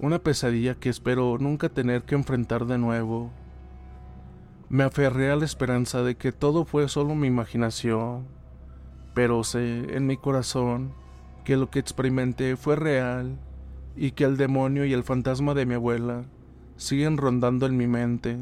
una 0.00 0.18
pesadilla 0.18 0.74
que 0.74 0.88
espero 0.88 1.38
nunca 1.38 1.68
tener 1.68 2.02
que 2.02 2.14
enfrentar 2.14 2.66
de 2.66 2.76
nuevo. 2.76 3.32
Me 4.72 4.84
aferré 4.84 5.30
a 5.30 5.36
la 5.36 5.44
esperanza 5.44 6.02
de 6.02 6.14
que 6.14 6.32
todo 6.32 6.64
fue 6.64 6.88
solo 6.88 7.14
mi 7.14 7.26
imaginación, 7.26 8.26
pero 9.12 9.44
sé 9.44 9.94
en 9.94 10.06
mi 10.06 10.16
corazón 10.16 10.94
que 11.44 11.58
lo 11.58 11.68
que 11.68 11.78
experimenté 11.78 12.56
fue 12.56 12.76
real 12.76 13.38
y 13.96 14.12
que 14.12 14.24
el 14.24 14.38
demonio 14.38 14.86
y 14.86 14.94
el 14.94 15.04
fantasma 15.04 15.52
de 15.52 15.66
mi 15.66 15.74
abuela 15.74 16.24
siguen 16.78 17.18
rondando 17.18 17.66
en 17.66 17.76
mi 17.76 17.86
mente. 17.86 18.38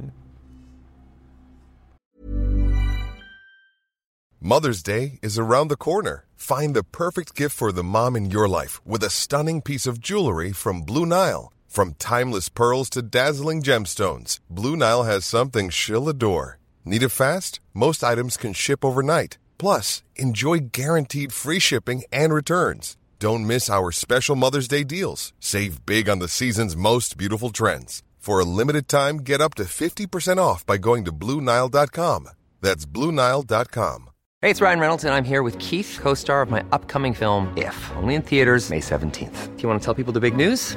Mother's 4.38 4.84
Day 4.84 5.18
is 5.24 5.36
around 5.36 5.68
the 5.68 5.76
corner. 5.76 6.26
Find 6.36 6.76
the 6.76 6.84
perfect 6.84 7.34
gift 7.34 7.56
for 7.56 7.72
the 7.72 7.82
mom 7.82 8.14
in 8.14 8.30
your 8.30 8.48
life 8.48 8.80
with 8.86 9.02
a 9.02 9.10
stunning 9.10 9.62
piece 9.62 9.84
of 9.84 9.98
jewelry 9.98 10.52
from 10.52 10.82
Blue 10.82 11.06
Nile. 11.06 11.52
From 11.70 11.94
timeless 12.00 12.48
pearls 12.48 12.90
to 12.90 13.00
dazzling 13.00 13.62
gemstones, 13.62 14.40
Blue 14.50 14.74
Nile 14.74 15.04
has 15.04 15.24
something 15.24 15.70
she'll 15.70 16.08
adore. 16.08 16.58
Need 16.84 17.04
it 17.04 17.10
fast? 17.10 17.60
Most 17.72 18.02
items 18.02 18.36
can 18.36 18.52
ship 18.54 18.84
overnight. 18.84 19.38
Plus, 19.56 20.02
enjoy 20.16 20.70
guaranteed 20.72 21.32
free 21.32 21.60
shipping 21.60 22.02
and 22.10 22.34
returns. 22.34 22.96
Don't 23.20 23.46
miss 23.46 23.70
our 23.70 23.92
special 23.92 24.34
Mother's 24.34 24.66
Day 24.66 24.82
deals. 24.82 25.32
Save 25.38 25.86
big 25.86 26.08
on 26.08 26.18
the 26.18 26.26
season's 26.26 26.74
most 26.74 27.16
beautiful 27.16 27.50
trends. 27.50 28.02
For 28.18 28.40
a 28.40 28.44
limited 28.44 28.88
time, 28.88 29.18
get 29.18 29.40
up 29.40 29.54
to 29.54 29.62
50% 29.62 30.38
off 30.38 30.66
by 30.66 30.76
going 30.76 31.04
to 31.04 31.12
BlueNile.com. 31.12 32.30
That's 32.60 32.84
BlueNile.com. 32.84 34.10
Hey, 34.42 34.50
it's 34.50 34.60
Ryan 34.60 34.80
Reynolds, 34.80 35.04
and 35.04 35.14
I'm 35.14 35.24
here 35.24 35.44
with 35.44 35.56
Keith, 35.60 36.00
co 36.02 36.14
star 36.14 36.42
of 36.42 36.50
my 36.50 36.64
upcoming 36.72 37.14
film, 37.14 37.56
If, 37.56 37.76
only 37.94 38.16
in 38.16 38.22
theaters, 38.22 38.70
May 38.70 38.80
17th. 38.80 39.56
Do 39.56 39.62
you 39.62 39.68
want 39.68 39.80
to 39.80 39.84
tell 39.84 39.94
people 39.94 40.12
the 40.12 40.20
big 40.20 40.34
news? 40.34 40.76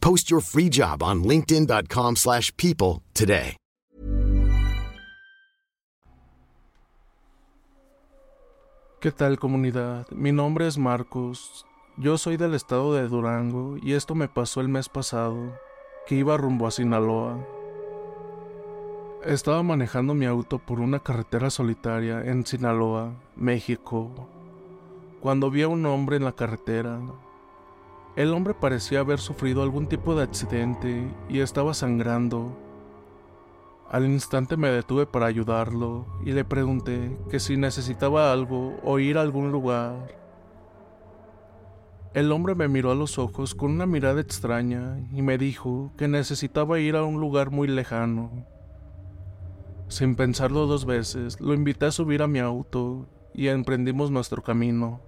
Post 0.00 0.30
your 0.30 0.42
free 0.42 0.68
job 0.68 1.02
on 1.02 1.22
linkedin.com/people 1.22 3.02
today. 3.12 3.56
¿Qué 9.00 9.12
tal 9.12 9.38
comunidad? 9.38 10.08
Mi 10.10 10.32
nombre 10.32 10.66
es 10.66 10.76
Marcos. 10.76 11.64
Yo 11.96 12.18
soy 12.18 12.36
del 12.36 12.54
estado 12.54 12.94
de 12.94 13.06
Durango 13.06 13.76
y 13.80 13.92
esto 13.92 14.16
me 14.16 14.26
pasó 14.26 14.60
el 14.60 14.68
mes 14.68 14.88
pasado, 14.88 15.56
que 16.08 16.16
iba 16.16 16.36
rumbo 16.36 16.66
a 16.66 16.72
Sinaloa. 16.72 17.38
Estaba 19.24 19.62
manejando 19.62 20.14
mi 20.14 20.26
auto 20.26 20.58
por 20.58 20.80
una 20.80 20.98
carretera 20.98 21.48
solitaria 21.48 22.24
en 22.24 22.44
Sinaloa, 22.44 23.12
México, 23.36 24.10
cuando 25.20 25.48
vi 25.48 25.62
a 25.62 25.68
un 25.68 25.86
hombre 25.86 26.16
en 26.16 26.24
la 26.24 26.32
carretera. 26.32 27.00
El 28.18 28.32
hombre 28.34 28.52
parecía 28.52 28.98
haber 28.98 29.20
sufrido 29.20 29.62
algún 29.62 29.86
tipo 29.86 30.16
de 30.16 30.24
accidente 30.24 31.08
y 31.28 31.38
estaba 31.38 31.72
sangrando. 31.72 32.58
Al 33.88 34.06
instante 34.06 34.56
me 34.56 34.70
detuve 34.70 35.06
para 35.06 35.26
ayudarlo 35.26 36.04
y 36.24 36.32
le 36.32 36.44
pregunté 36.44 37.16
que 37.30 37.38
si 37.38 37.56
necesitaba 37.56 38.32
algo 38.32 38.74
o 38.82 38.98
ir 38.98 39.18
a 39.18 39.20
algún 39.20 39.52
lugar. 39.52 40.18
El 42.12 42.32
hombre 42.32 42.56
me 42.56 42.66
miró 42.66 42.90
a 42.90 42.96
los 42.96 43.20
ojos 43.20 43.54
con 43.54 43.70
una 43.70 43.86
mirada 43.86 44.20
extraña 44.20 44.98
y 45.12 45.22
me 45.22 45.38
dijo 45.38 45.92
que 45.96 46.08
necesitaba 46.08 46.80
ir 46.80 46.96
a 46.96 47.04
un 47.04 47.20
lugar 47.20 47.52
muy 47.52 47.68
lejano. 47.68 48.44
Sin 49.86 50.16
pensarlo 50.16 50.66
dos 50.66 50.86
veces, 50.86 51.40
lo 51.40 51.54
invité 51.54 51.86
a 51.86 51.92
subir 51.92 52.22
a 52.22 52.26
mi 52.26 52.40
auto 52.40 53.06
y 53.32 53.46
emprendimos 53.46 54.10
nuestro 54.10 54.42
camino. 54.42 55.07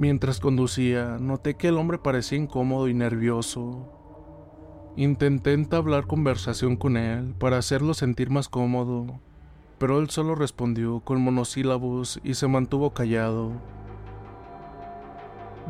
Mientras 0.00 0.40
conducía, 0.40 1.18
noté 1.20 1.54
que 1.54 1.68
el 1.68 1.76
hombre 1.76 1.98
parecía 1.98 2.38
incómodo 2.38 2.88
y 2.88 2.94
nervioso, 2.94 4.00
Intenté 4.96 5.52
entablar 5.52 6.06
conversación 6.06 6.76
con 6.76 6.96
él 6.96 7.34
para 7.38 7.58
hacerlo 7.58 7.94
sentir 7.94 8.28
más 8.28 8.48
cómodo, 8.48 9.20
pero 9.78 10.00
él 10.00 10.10
solo 10.10 10.34
respondió 10.34 11.00
con 11.00 11.22
monosílabos 11.22 12.20
y 12.24 12.34
se 12.34 12.48
mantuvo 12.48 12.92
callado. 12.92 13.52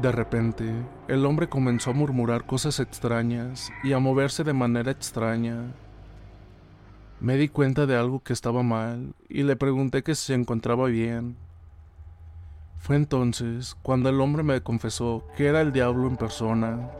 De 0.00 0.10
repente, 0.10 0.72
el 1.06 1.26
hombre 1.26 1.50
comenzó 1.50 1.90
a 1.90 1.94
murmurar 1.94 2.46
cosas 2.46 2.80
extrañas 2.80 3.70
y 3.84 3.92
a 3.92 3.98
moverse 3.98 4.42
de 4.42 4.54
manera 4.54 4.90
extraña. 4.90 5.74
Me 7.20 7.36
di 7.36 7.48
cuenta 7.48 7.84
de 7.84 7.96
algo 7.96 8.20
que 8.20 8.32
estaba 8.32 8.62
mal 8.62 9.14
y 9.28 9.42
le 9.42 9.56
pregunté 9.56 10.02
que 10.02 10.14
si 10.14 10.28
se 10.28 10.34
encontraba 10.34 10.86
bien. 10.86 11.36
Fue 12.80 12.96
entonces 12.96 13.76
cuando 13.82 14.08
el 14.08 14.22
hombre 14.22 14.42
me 14.42 14.62
confesó 14.62 15.26
que 15.36 15.46
era 15.46 15.60
el 15.60 15.70
diablo 15.70 16.08
en 16.08 16.16
persona. 16.16 16.90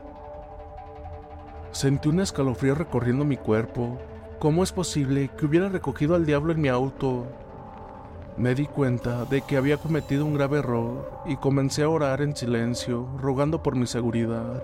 Sentí 1.73 2.11
un 2.11 2.21
escalofrío 2.21 2.75
recorriendo 2.75 3.25
mi 3.25 3.39
cuerpo. 3.39 3.99
¿Cómo 4.39 4.63
es 4.63 4.73
posible 4.73 5.31
que 5.39 5.47
hubiera 5.47 5.71
recogido 5.71 6.15
al 6.15 6.27
diablo 6.27 6.53
en 6.53 6.61
mi 6.61 6.69
auto? 6.69 7.27
Me 8.37 8.55
di 8.55 8.67
cuenta 8.67 9.25
de 9.25 9.41
que 9.41 9.57
había 9.57 9.79
cometido 9.79 10.27
un 10.27 10.35
grave 10.35 10.59
error 10.59 11.23
y 11.25 11.37
comencé 11.37 11.83
a 11.83 11.89
orar 11.89 12.21
en 12.21 12.37
silencio, 12.37 13.09
rogando 13.19 13.63
por 13.63 13.75
mi 13.75 13.87
seguridad. 13.87 14.63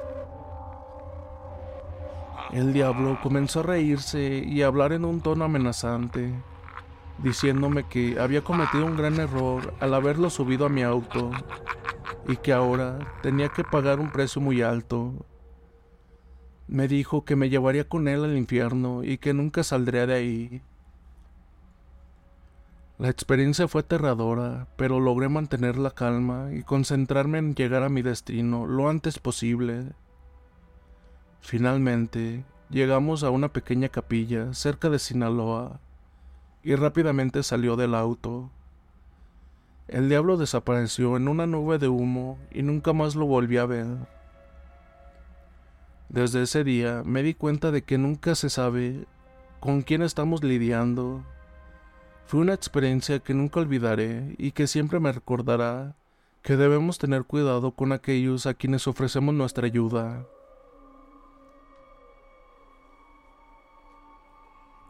El 2.53 2.75
diablo 2.75 3.19
comenzó 3.23 3.61
a 3.61 3.65
reírse 3.65 4.45
y 4.47 4.61
a 4.61 4.67
hablar 4.67 4.93
en 4.93 5.07
un 5.07 5.23
tono 5.23 5.47
amenazante, 5.47 6.35
diciéndome 7.19 7.89
que 7.89 8.19
había 8.21 8.43
cometido 8.43 8.87
un 8.87 8.97
gran 8.97 9.19
error 9.21 9.75
al 9.81 9.95
haberlo 9.95 10.31
subido 10.31 10.67
a 10.67 10.69
mi 10.69 10.83
auto 10.83 11.31
y 12.29 12.37
que 12.37 12.53
ahora 12.53 12.99
tenía 13.23 13.49
que 13.49 13.65
pagar 13.65 14.01
un 14.01 14.11
precio 14.11 14.41
muy 14.41 14.63
alto 14.63 15.27
me 16.69 16.89
dijo 16.89 17.25
que 17.25 17.37
me 17.37 17.49
llevaría 17.49 17.89
con 17.89 18.09
él 18.09 18.25
al 18.25 18.37
infierno 18.37 19.05
y 19.05 19.19
que 19.19 19.33
nunca 19.33 19.63
saldría 19.63 20.07
de 20.07 20.15
ahí. 20.15 20.63
La 22.99 23.09
experiencia 23.09 23.69
fue 23.69 23.83
aterradora, 23.83 24.69
pero 24.77 25.01
logré 25.01 25.29
mantener 25.29 25.77
la 25.77 25.91
calma 25.91 26.49
y 26.53 26.63
concentrarme 26.63 27.39
en 27.39 27.55
llegar 27.55 27.83
a 27.83 27.89
mi 27.89 28.03
destino 28.03 28.67
lo 28.67 28.89
antes 28.89 29.19
posible. 29.19 29.93
Finalmente, 31.41 32.45
llegamos 32.71 33.23
a 33.23 33.31
una 33.31 33.53
pequeña 33.53 33.89
capilla 33.89 34.53
cerca 34.55 34.89
de 34.89 34.99
Sinaloa 34.99 35.81
y 36.67 36.75
rápidamente 36.75 37.45
salió 37.45 37.77
del 37.77 37.95
auto. 37.95 38.51
El 39.87 40.09
diablo 40.09 40.37
desapareció 40.37 41.17
en 41.17 41.29
una 41.29 41.47
nube 41.47 41.79
de 41.79 41.87
humo 41.87 42.41
y 42.51 42.65
nunca 42.65 42.93
más 42.93 43.15
lo 43.15 43.25
volví 43.25 43.57
a 43.57 43.67
ver. 43.67 43.87
Desde 46.09 46.43
ese 46.43 46.65
día 46.65 47.05
me 47.07 47.23
di 47.23 47.35
cuenta 47.35 47.71
de 47.71 47.83
que 47.83 47.99
nunca 47.99 48.35
se 48.35 48.51
sabe 48.51 49.07
con 49.61 49.83
quién 49.83 50.03
estamos 50.03 50.43
lidiando. 50.43 51.23
Fue 52.27 52.41
una 52.41 52.55
experiencia 52.55 53.21
que 53.21 53.33
nunca 53.33 53.61
olvidaré 53.61 54.35
y 54.37 54.51
que 54.51 54.67
siempre 54.67 54.99
me 54.99 55.13
recordará 55.13 55.95
que 56.43 56.57
debemos 56.57 56.99
tener 56.99 57.23
cuidado 57.23 57.71
con 57.71 57.93
aquellos 57.93 58.45
a 58.47 58.55
quienes 58.55 58.89
ofrecemos 58.89 59.37
nuestra 59.37 59.67
ayuda. 59.67 60.27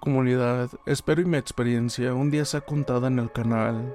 Comunidad, 0.07 0.71
espero 0.87 1.21
y 1.21 1.25
mi 1.25 1.37
experiencia 1.37 2.15
un 2.15 2.31
día 2.31 2.45
sea 2.45 2.61
contada 2.61 3.09
en 3.09 3.19
el 3.19 3.33
canal. 3.33 3.93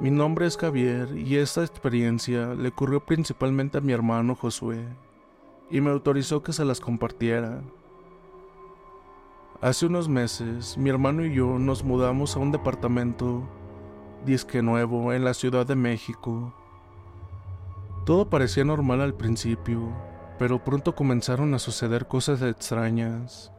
Mi 0.00 0.10
nombre 0.10 0.46
es 0.46 0.56
Javier 0.56 1.14
y 1.14 1.36
esta 1.36 1.62
experiencia 1.62 2.54
le 2.54 2.70
ocurrió 2.70 3.04
principalmente 3.04 3.76
a 3.76 3.82
mi 3.82 3.92
hermano 3.92 4.34
Josué 4.34 4.82
y 5.70 5.82
me 5.82 5.90
autorizó 5.90 6.42
que 6.42 6.54
se 6.54 6.64
las 6.64 6.80
compartiera. 6.80 7.60
Hace 9.60 9.84
unos 9.84 10.08
meses, 10.08 10.78
mi 10.78 10.88
hermano 10.88 11.22
y 11.22 11.34
yo 11.34 11.58
nos 11.58 11.84
mudamos 11.84 12.34
a 12.34 12.38
un 12.38 12.50
departamento 12.50 13.46
disque 14.24 14.62
nuevo 14.62 15.12
en 15.12 15.22
la 15.22 15.34
Ciudad 15.34 15.66
de 15.66 15.76
México. 15.76 16.54
Todo 18.06 18.30
parecía 18.30 18.64
normal 18.64 19.02
al 19.02 19.12
principio, 19.12 19.82
pero 20.38 20.64
pronto 20.64 20.94
comenzaron 20.94 21.52
a 21.52 21.58
suceder 21.58 22.08
cosas 22.08 22.40
extrañas. 22.40 23.53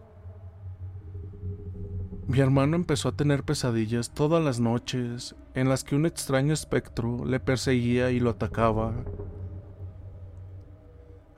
Mi 2.27 2.39
hermano 2.39 2.75
empezó 2.75 3.09
a 3.09 3.15
tener 3.15 3.43
pesadillas 3.43 4.09
todas 4.09 4.43
las 4.43 4.59
noches 4.59 5.35
en 5.53 5.69
las 5.69 5.83
que 5.83 5.95
un 5.95 6.07
extraño 6.07 6.53
espectro 6.53 7.23
le 7.23 7.39
perseguía 7.39 8.09
y 8.09 8.19
lo 8.19 8.31
atacaba. 8.31 8.95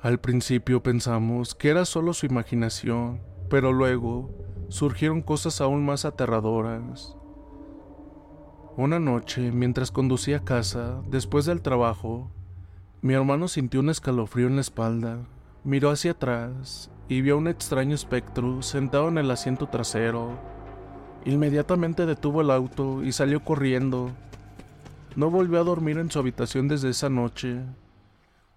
Al 0.02 0.19
principio 0.19 0.82
pensamos 0.82 1.56
que 1.56 1.69
era 1.69 1.84
solo 1.84 2.13
su 2.13 2.26
imaginación, 2.26 3.19
pero 3.50 3.73
luego 3.73 4.32
surgieron 4.69 5.21
cosas 5.21 5.60
aún 5.60 5.86
más 5.86 6.06
aterradoras. 6.06 7.17
Una 8.78 9.00
noche, 9.00 9.52
mientras 9.52 9.91
conducía 9.91 10.38
a 10.38 10.45
casa, 10.45 11.02
después 11.10 11.45
del 11.45 11.62
trabajo, 11.62 12.32
mi 13.02 13.13
hermano 13.13 13.50
sintió 13.50 13.82
un 13.82 13.89
escalofrío 13.89 14.47
en 14.47 14.56
la 14.56 14.62
espalda, 14.62 15.28
miró 15.65 15.89
hacia 15.89 16.12
atrás 16.12 16.89
y 17.10 17.21
vio 17.21 17.38
un 17.38 17.50
extraño 17.50 17.93
espectro 17.93 18.62
sentado 18.62 19.10
en 19.10 19.17
el 19.17 19.30
asiento 19.32 19.67
trasero. 19.67 20.56
Inmediatamente 21.25 22.06
detuvo 22.06 22.41
el 22.41 22.51
auto 22.51 23.03
y 23.03 23.12
salió 23.12 23.43
corriendo. 23.43 24.12
No 25.15 25.30
volvió 25.30 25.60
a 25.60 25.63
dormir 25.63 25.97
en 25.97 26.12
su 26.12 26.19
habitación 26.19 26.67
desde 26.67 26.89
esa 26.89 27.10
noche 27.10 27.62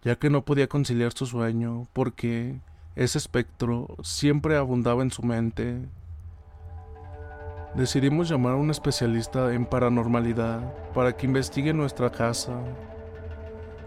ya 0.02 0.16
que 0.16 0.30
no 0.30 0.44
podía 0.44 0.68
conciliar 0.68 1.12
su 1.12 1.26
sueño 1.26 1.86
porque 1.92 2.60
ese 2.96 3.18
espectro 3.18 3.96
siempre 4.02 4.56
abundaba 4.56 5.02
en 5.02 5.10
su 5.10 5.22
mente. 5.22 5.88
Decidimos 7.74 8.28
llamar 8.28 8.54
a 8.54 8.56
un 8.56 8.70
especialista 8.70 9.54
en 9.54 9.66
paranormalidad 9.66 10.92
para 10.92 11.16
que 11.16 11.26
investigue 11.26 11.72
nuestra 11.72 12.10
casa. 12.10 12.58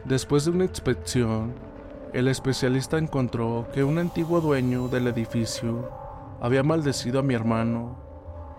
Después 0.06 0.46
de 0.46 0.52
una 0.52 0.66
inspección, 0.66 1.54
el 2.14 2.28
especialista 2.28 2.98
encontró 2.98 3.68
que 3.74 3.84
un 3.84 3.98
antiguo 3.98 4.40
dueño 4.40 4.88
del 4.88 5.08
edificio 5.08 5.90
había 6.40 6.64
maldecido 6.64 7.20
a 7.20 7.24
mi 7.24 7.34
hermano 7.34 7.98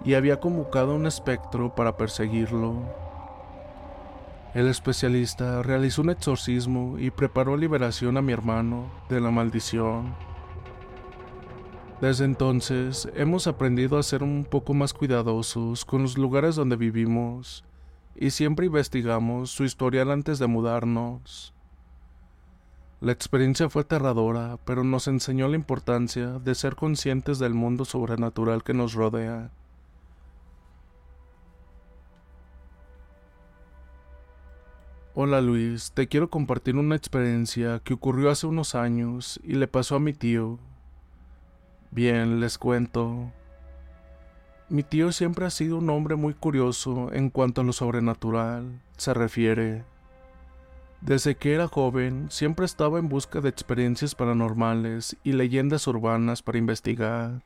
y 0.04 0.14
había 0.14 0.40
convocado 0.40 0.94
un 0.94 1.06
espectro 1.06 1.74
para 1.74 1.96
perseguirlo. 1.96 2.74
El 4.54 4.68
especialista 4.68 5.62
realizó 5.62 6.02
un 6.02 6.10
exorcismo 6.10 6.96
y 6.98 7.10
preparó 7.10 7.56
liberación 7.56 8.16
a 8.16 8.22
mi 8.22 8.32
hermano 8.32 8.88
de 9.08 9.20
la 9.20 9.30
maldición. 9.30 10.14
Desde 12.00 12.24
entonces 12.24 13.08
hemos 13.16 13.46
aprendido 13.46 13.98
a 13.98 14.02
ser 14.02 14.22
un 14.22 14.44
poco 14.44 14.74
más 14.74 14.92
cuidadosos 14.92 15.84
con 15.84 16.02
los 16.02 16.18
lugares 16.18 16.54
donde 16.54 16.76
vivimos 16.76 17.64
y 18.14 18.30
siempre 18.30 18.66
investigamos 18.66 19.50
su 19.50 19.64
historial 19.64 20.10
antes 20.10 20.38
de 20.38 20.46
mudarnos. 20.46 21.54
La 23.00 23.12
experiencia 23.12 23.68
fue 23.68 23.82
aterradora, 23.82 24.58
pero 24.64 24.84
nos 24.84 25.08
enseñó 25.08 25.48
la 25.48 25.56
importancia 25.56 26.38
de 26.38 26.54
ser 26.54 26.76
conscientes 26.76 27.38
del 27.38 27.54
mundo 27.54 27.84
sobrenatural 27.84 28.62
que 28.62 28.72
nos 28.72 28.94
rodea. 28.94 29.50
Hola 35.16 35.40
Luis, 35.40 35.92
te 35.92 36.08
quiero 36.08 36.28
compartir 36.28 36.74
una 36.74 36.96
experiencia 36.96 37.80
que 37.84 37.94
ocurrió 37.94 38.30
hace 38.30 38.48
unos 38.48 38.74
años 38.74 39.38
y 39.44 39.52
le 39.52 39.68
pasó 39.68 39.94
a 39.94 40.00
mi 40.00 40.12
tío. 40.12 40.58
Bien, 41.92 42.40
les 42.40 42.58
cuento. 42.58 43.30
Mi 44.68 44.82
tío 44.82 45.12
siempre 45.12 45.46
ha 45.46 45.50
sido 45.50 45.78
un 45.78 45.88
hombre 45.88 46.16
muy 46.16 46.34
curioso 46.34 47.12
en 47.12 47.30
cuanto 47.30 47.60
a 47.60 47.64
lo 47.64 47.72
sobrenatural 47.72 48.82
se 48.96 49.14
refiere. 49.14 49.84
Desde 51.00 51.36
que 51.36 51.54
era 51.54 51.68
joven, 51.68 52.26
siempre 52.28 52.66
estaba 52.66 52.98
en 52.98 53.08
busca 53.08 53.40
de 53.40 53.50
experiencias 53.50 54.16
paranormales 54.16 55.16
y 55.22 55.34
leyendas 55.34 55.86
urbanas 55.86 56.42
para 56.42 56.58
investigar. 56.58 57.40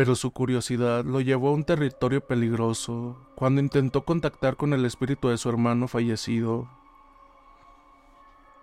Pero 0.00 0.14
su 0.14 0.30
curiosidad 0.30 1.04
lo 1.04 1.20
llevó 1.20 1.50
a 1.50 1.52
un 1.52 1.62
territorio 1.62 2.22
peligroso 2.22 3.18
cuando 3.34 3.60
intentó 3.60 4.02
contactar 4.02 4.56
con 4.56 4.72
el 4.72 4.86
espíritu 4.86 5.28
de 5.28 5.36
su 5.36 5.50
hermano 5.50 5.88
fallecido. 5.88 6.66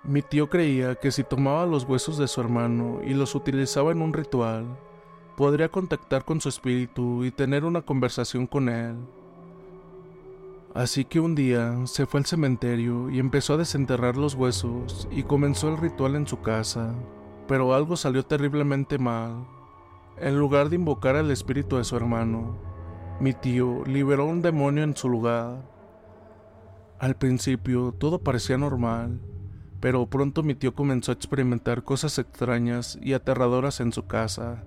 Mi 0.04 0.24
tío 0.24 0.50
creía 0.50 0.96
que 0.96 1.12
si 1.12 1.24
tomaba 1.24 1.68
los 1.68 1.84
huesos 1.84 2.18
de 2.18 2.28
su 2.28 2.42
hermano 2.42 3.02
y 3.06 3.14
los 3.14 3.36
utilizaba 3.36 3.92
en 3.92 4.02
un 4.02 4.14
ritual, 4.14 4.66
podría 5.36 5.70
contactar 5.70 6.26
con 6.26 6.42
su 6.42 6.50
espíritu 6.50 7.24
y 7.24 7.30
tener 7.30 7.66
una 7.66 7.84
conversación 7.84 8.48
con 8.48 8.68
él. 8.68 8.96
Así 10.74 11.06
que 11.06 11.20
un 11.20 11.36
día 11.36 11.86
se 11.86 12.08
fue 12.08 12.20
al 12.22 12.26
cementerio 12.26 13.12
y 13.12 13.20
empezó 13.20 13.54
a 13.54 13.58
desenterrar 13.58 14.18
los 14.18 14.34
huesos 14.34 15.08
y 15.12 15.22
comenzó 15.22 15.70
el 15.70 15.78
ritual 15.78 16.16
en 16.16 16.26
su 16.26 16.42
casa, 16.42 16.96
pero 17.48 17.76
algo 17.76 17.96
salió 17.96 18.24
terriblemente 18.26 18.98
mal. 18.98 19.46
En 20.20 20.40
lugar 20.40 20.70
de 20.70 20.76
invocar 20.76 21.16
al 21.16 21.30
espíritu 21.30 21.78
de 21.78 21.84
su 21.84 21.96
hermano, 21.96 22.58
mi 23.20 23.34
tío 23.34 23.84
liberó 23.86 24.26
un 24.26 24.42
demonio 24.42 24.84
en 24.84 24.96
su 24.96 25.10
lugar. 25.10 25.62
Al 26.98 27.16
principio 27.16 27.92
todo 27.92 28.24
parecía 28.24 28.58
normal, 28.58 29.22
pero 29.80 30.10
pronto 30.10 30.42
mi 30.42 30.56
tío 30.56 30.74
comenzó 30.74 31.12
a 31.12 31.16
experimentar 31.16 31.84
cosas 31.84 32.18
extrañas 32.18 32.98
y 33.00 33.14
aterradoras 33.14 33.80
en 33.80 33.94
su 33.94 34.08
casa. 34.08 34.64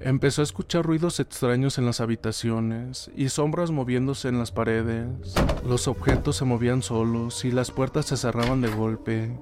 Empezó 0.00 0.42
a 0.42 0.44
escuchar 0.44 0.84
ruidos 0.84 1.18
extraños 1.20 1.78
en 1.78 1.86
las 1.86 2.00
habitaciones 2.00 3.10
y 3.16 3.30
sombras 3.30 3.70
moviéndose 3.70 4.28
en 4.28 4.38
las 4.38 4.52
paredes. 4.52 5.34
Los 5.66 5.88
objetos 5.88 6.36
se 6.36 6.44
movían 6.44 6.82
solos 6.82 7.44
y 7.44 7.52
las 7.52 7.70
puertas 7.70 8.06
se 8.06 8.18
cerraban 8.18 8.60
de 8.60 8.68
golpe. 8.68 9.38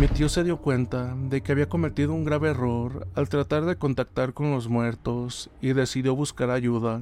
Mi 0.00 0.08
tío 0.08 0.28
se 0.28 0.44
dio 0.44 0.58
cuenta 0.58 1.14
de 1.16 1.40
que 1.40 1.52
había 1.52 1.68
cometido 1.68 2.12
un 2.12 2.24
grave 2.24 2.50
error 2.50 3.06
al 3.14 3.30
tratar 3.30 3.64
de 3.64 3.76
contactar 3.76 4.34
con 4.34 4.50
los 4.50 4.68
muertos 4.68 5.48
y 5.62 5.72
decidió 5.72 6.14
buscar 6.14 6.50
ayuda. 6.50 7.00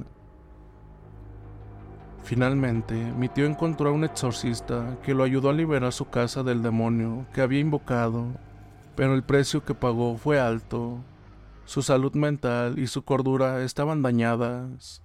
Finalmente, 2.23 2.95
mi 3.17 3.27
tío 3.27 3.45
encontró 3.45 3.89
a 3.89 3.93
un 3.93 4.05
exorcista 4.05 4.97
que 5.03 5.13
lo 5.13 5.23
ayudó 5.23 5.49
a 5.49 5.53
liberar 5.53 5.91
su 5.91 6.09
casa 6.09 6.41
del 6.41 6.63
demonio 6.63 7.25
que 7.33 7.41
había 7.41 7.59
invocado, 7.59 8.27
pero 8.95 9.13
el 9.13 9.23
precio 9.23 9.65
que 9.65 9.73
pagó 9.73 10.15
fue 10.17 10.39
alto 10.39 10.99
su 11.65 11.81
salud 11.81 12.13
mental 12.13 12.77
y 12.77 12.87
su 12.87 13.03
cordura 13.03 13.63
estaban 13.63 14.03
dañadas. 14.03 15.01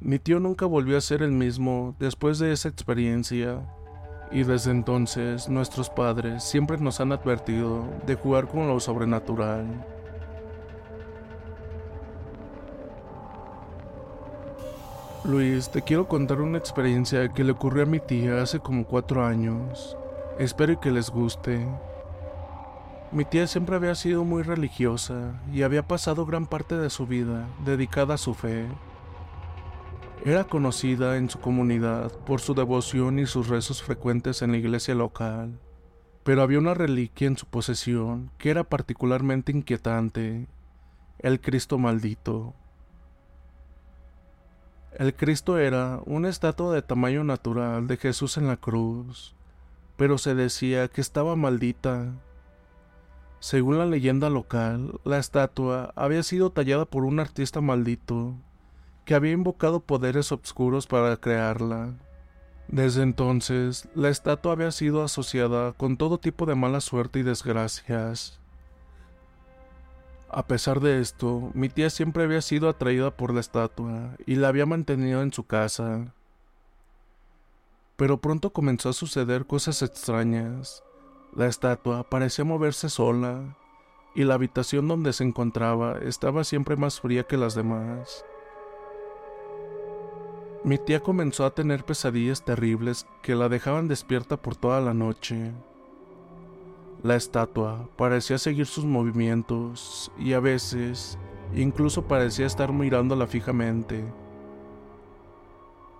Mi 0.00 0.18
tío 0.18 0.40
nunca 0.40 0.66
volvió 0.66 0.96
a 0.96 1.02
ser 1.02 1.22
el 1.22 1.30
mismo 1.30 1.94
después 1.98 2.38
de 2.38 2.52
esa 2.52 2.68
experiencia, 2.68 3.60
y 4.30 4.42
desde 4.42 4.70
entonces 4.70 5.48
nuestros 5.48 5.90
padres 5.90 6.42
siempre 6.42 6.78
nos 6.78 7.00
han 7.00 7.12
advertido 7.12 7.84
de 8.06 8.14
jugar 8.14 8.48
con 8.48 8.66
lo 8.66 8.80
sobrenatural. 8.80 9.66
Luis, 15.24 15.70
te 15.70 15.80
quiero 15.80 16.06
contar 16.06 16.42
una 16.42 16.58
experiencia 16.58 17.30
que 17.30 17.44
le 17.44 17.52
ocurrió 17.52 17.84
a 17.84 17.86
mi 17.86 17.98
tía 17.98 18.42
hace 18.42 18.60
como 18.60 18.84
cuatro 18.84 19.24
años. 19.24 19.96
Espero 20.38 20.78
que 20.78 20.90
les 20.90 21.08
guste. 21.08 21.66
Mi 23.10 23.24
tía 23.24 23.46
siempre 23.46 23.76
había 23.76 23.94
sido 23.94 24.24
muy 24.24 24.42
religiosa 24.42 25.40
y 25.50 25.62
había 25.62 25.86
pasado 25.86 26.26
gran 26.26 26.46
parte 26.46 26.76
de 26.76 26.90
su 26.90 27.06
vida 27.06 27.46
dedicada 27.64 28.14
a 28.14 28.18
su 28.18 28.34
fe. 28.34 28.66
Era 30.26 30.44
conocida 30.44 31.18
en 31.18 31.28
su 31.28 31.38
comunidad 31.38 32.10
por 32.24 32.40
su 32.40 32.54
devoción 32.54 33.18
y 33.18 33.26
sus 33.26 33.48
rezos 33.48 33.82
frecuentes 33.82 34.40
en 34.40 34.52
la 34.52 34.56
iglesia 34.56 34.94
local, 34.94 35.60
pero 36.22 36.40
había 36.40 36.58
una 36.58 36.72
reliquia 36.72 37.26
en 37.26 37.36
su 37.36 37.44
posesión 37.44 38.30
que 38.38 38.48
era 38.48 38.64
particularmente 38.64 39.52
inquietante, 39.52 40.48
el 41.18 41.42
Cristo 41.42 41.76
maldito. 41.76 42.54
El 44.92 45.14
Cristo 45.14 45.58
era 45.58 46.00
una 46.06 46.30
estatua 46.30 46.72
de 46.74 46.80
tamaño 46.80 47.22
natural 47.22 47.86
de 47.86 47.98
Jesús 47.98 48.38
en 48.38 48.46
la 48.46 48.56
cruz, 48.56 49.34
pero 49.98 50.16
se 50.16 50.34
decía 50.34 50.88
que 50.88 51.02
estaba 51.02 51.36
maldita. 51.36 52.14
Según 53.40 53.76
la 53.76 53.84
leyenda 53.84 54.30
local, 54.30 54.98
la 55.04 55.18
estatua 55.18 55.92
había 55.96 56.22
sido 56.22 56.48
tallada 56.48 56.86
por 56.86 57.04
un 57.04 57.20
artista 57.20 57.60
maldito 57.60 58.38
que 59.04 59.14
había 59.14 59.32
invocado 59.32 59.80
poderes 59.80 60.32
oscuros 60.32 60.86
para 60.86 61.16
crearla. 61.16 61.94
Desde 62.68 63.02
entonces, 63.02 63.88
la 63.94 64.08
estatua 64.08 64.52
había 64.52 64.70
sido 64.70 65.02
asociada 65.02 65.72
con 65.72 65.96
todo 65.96 66.18
tipo 66.18 66.46
de 66.46 66.54
mala 66.54 66.80
suerte 66.80 67.18
y 67.18 67.22
desgracias. 67.22 68.40
A 70.30 70.46
pesar 70.46 70.80
de 70.80 71.00
esto, 71.00 71.50
mi 71.54 71.68
tía 71.68 71.90
siempre 71.90 72.24
había 72.24 72.42
sido 72.42 72.68
atraída 72.68 73.10
por 73.10 73.32
la 73.32 73.40
estatua 73.40 74.16
y 74.26 74.34
la 74.34 74.48
había 74.48 74.66
mantenido 74.66 75.22
en 75.22 75.32
su 75.32 75.44
casa. 75.44 76.12
Pero 77.96 78.20
pronto 78.20 78.50
comenzó 78.50 78.88
a 78.88 78.94
suceder 78.94 79.46
cosas 79.46 79.82
extrañas. 79.82 80.82
La 81.36 81.46
estatua 81.46 82.02
parecía 82.08 82.44
moverse 82.44 82.88
sola, 82.88 83.56
y 84.14 84.24
la 84.24 84.34
habitación 84.34 84.88
donde 84.88 85.12
se 85.12 85.24
encontraba 85.24 85.98
estaba 85.98 86.44
siempre 86.44 86.76
más 86.76 87.00
fría 87.00 87.24
que 87.24 87.36
las 87.36 87.54
demás. 87.54 88.24
Mi 90.64 90.78
tía 90.78 91.00
comenzó 91.00 91.44
a 91.44 91.50
tener 91.54 91.84
pesadillas 91.84 92.42
terribles 92.42 93.06
que 93.20 93.34
la 93.34 93.50
dejaban 93.50 93.86
despierta 93.86 94.38
por 94.38 94.56
toda 94.56 94.80
la 94.80 94.94
noche. 94.94 95.52
La 97.02 97.16
estatua 97.16 97.86
parecía 97.96 98.38
seguir 98.38 98.64
sus 98.64 98.86
movimientos 98.86 100.10
y 100.18 100.32
a 100.32 100.40
veces 100.40 101.18
incluso 101.54 102.08
parecía 102.08 102.46
estar 102.46 102.72
mirándola 102.72 103.26
fijamente. 103.26 104.02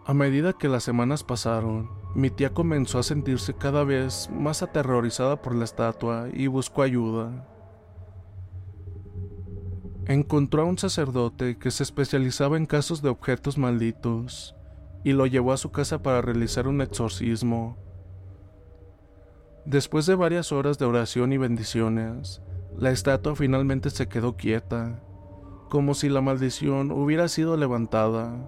A 0.06 0.14
medida 0.14 0.54
que 0.54 0.68
las 0.68 0.82
semanas 0.82 1.24
pasaron, 1.24 1.90
mi 2.14 2.30
tía 2.30 2.54
comenzó 2.54 2.98
a 2.98 3.02
sentirse 3.02 3.52
cada 3.52 3.84
vez 3.84 4.30
más 4.32 4.62
aterrorizada 4.62 5.42
por 5.42 5.54
la 5.54 5.64
estatua 5.64 6.28
y 6.32 6.46
buscó 6.46 6.80
ayuda. 6.80 7.53
Encontró 10.06 10.62
a 10.62 10.64
un 10.66 10.76
sacerdote 10.76 11.56
que 11.56 11.70
se 11.70 11.82
especializaba 11.82 12.58
en 12.58 12.66
casos 12.66 13.00
de 13.00 13.08
objetos 13.08 13.56
malditos 13.56 14.54
y 15.02 15.12
lo 15.12 15.24
llevó 15.24 15.52
a 15.52 15.56
su 15.56 15.70
casa 15.70 16.02
para 16.02 16.20
realizar 16.20 16.68
un 16.68 16.82
exorcismo. 16.82 17.78
Después 19.64 20.04
de 20.04 20.14
varias 20.14 20.52
horas 20.52 20.78
de 20.78 20.84
oración 20.84 21.32
y 21.32 21.38
bendiciones, 21.38 22.42
la 22.76 22.90
estatua 22.90 23.34
finalmente 23.34 23.88
se 23.88 24.06
quedó 24.06 24.36
quieta, 24.36 25.02
como 25.70 25.94
si 25.94 26.10
la 26.10 26.20
maldición 26.20 26.92
hubiera 26.92 27.28
sido 27.28 27.56
levantada. 27.56 28.46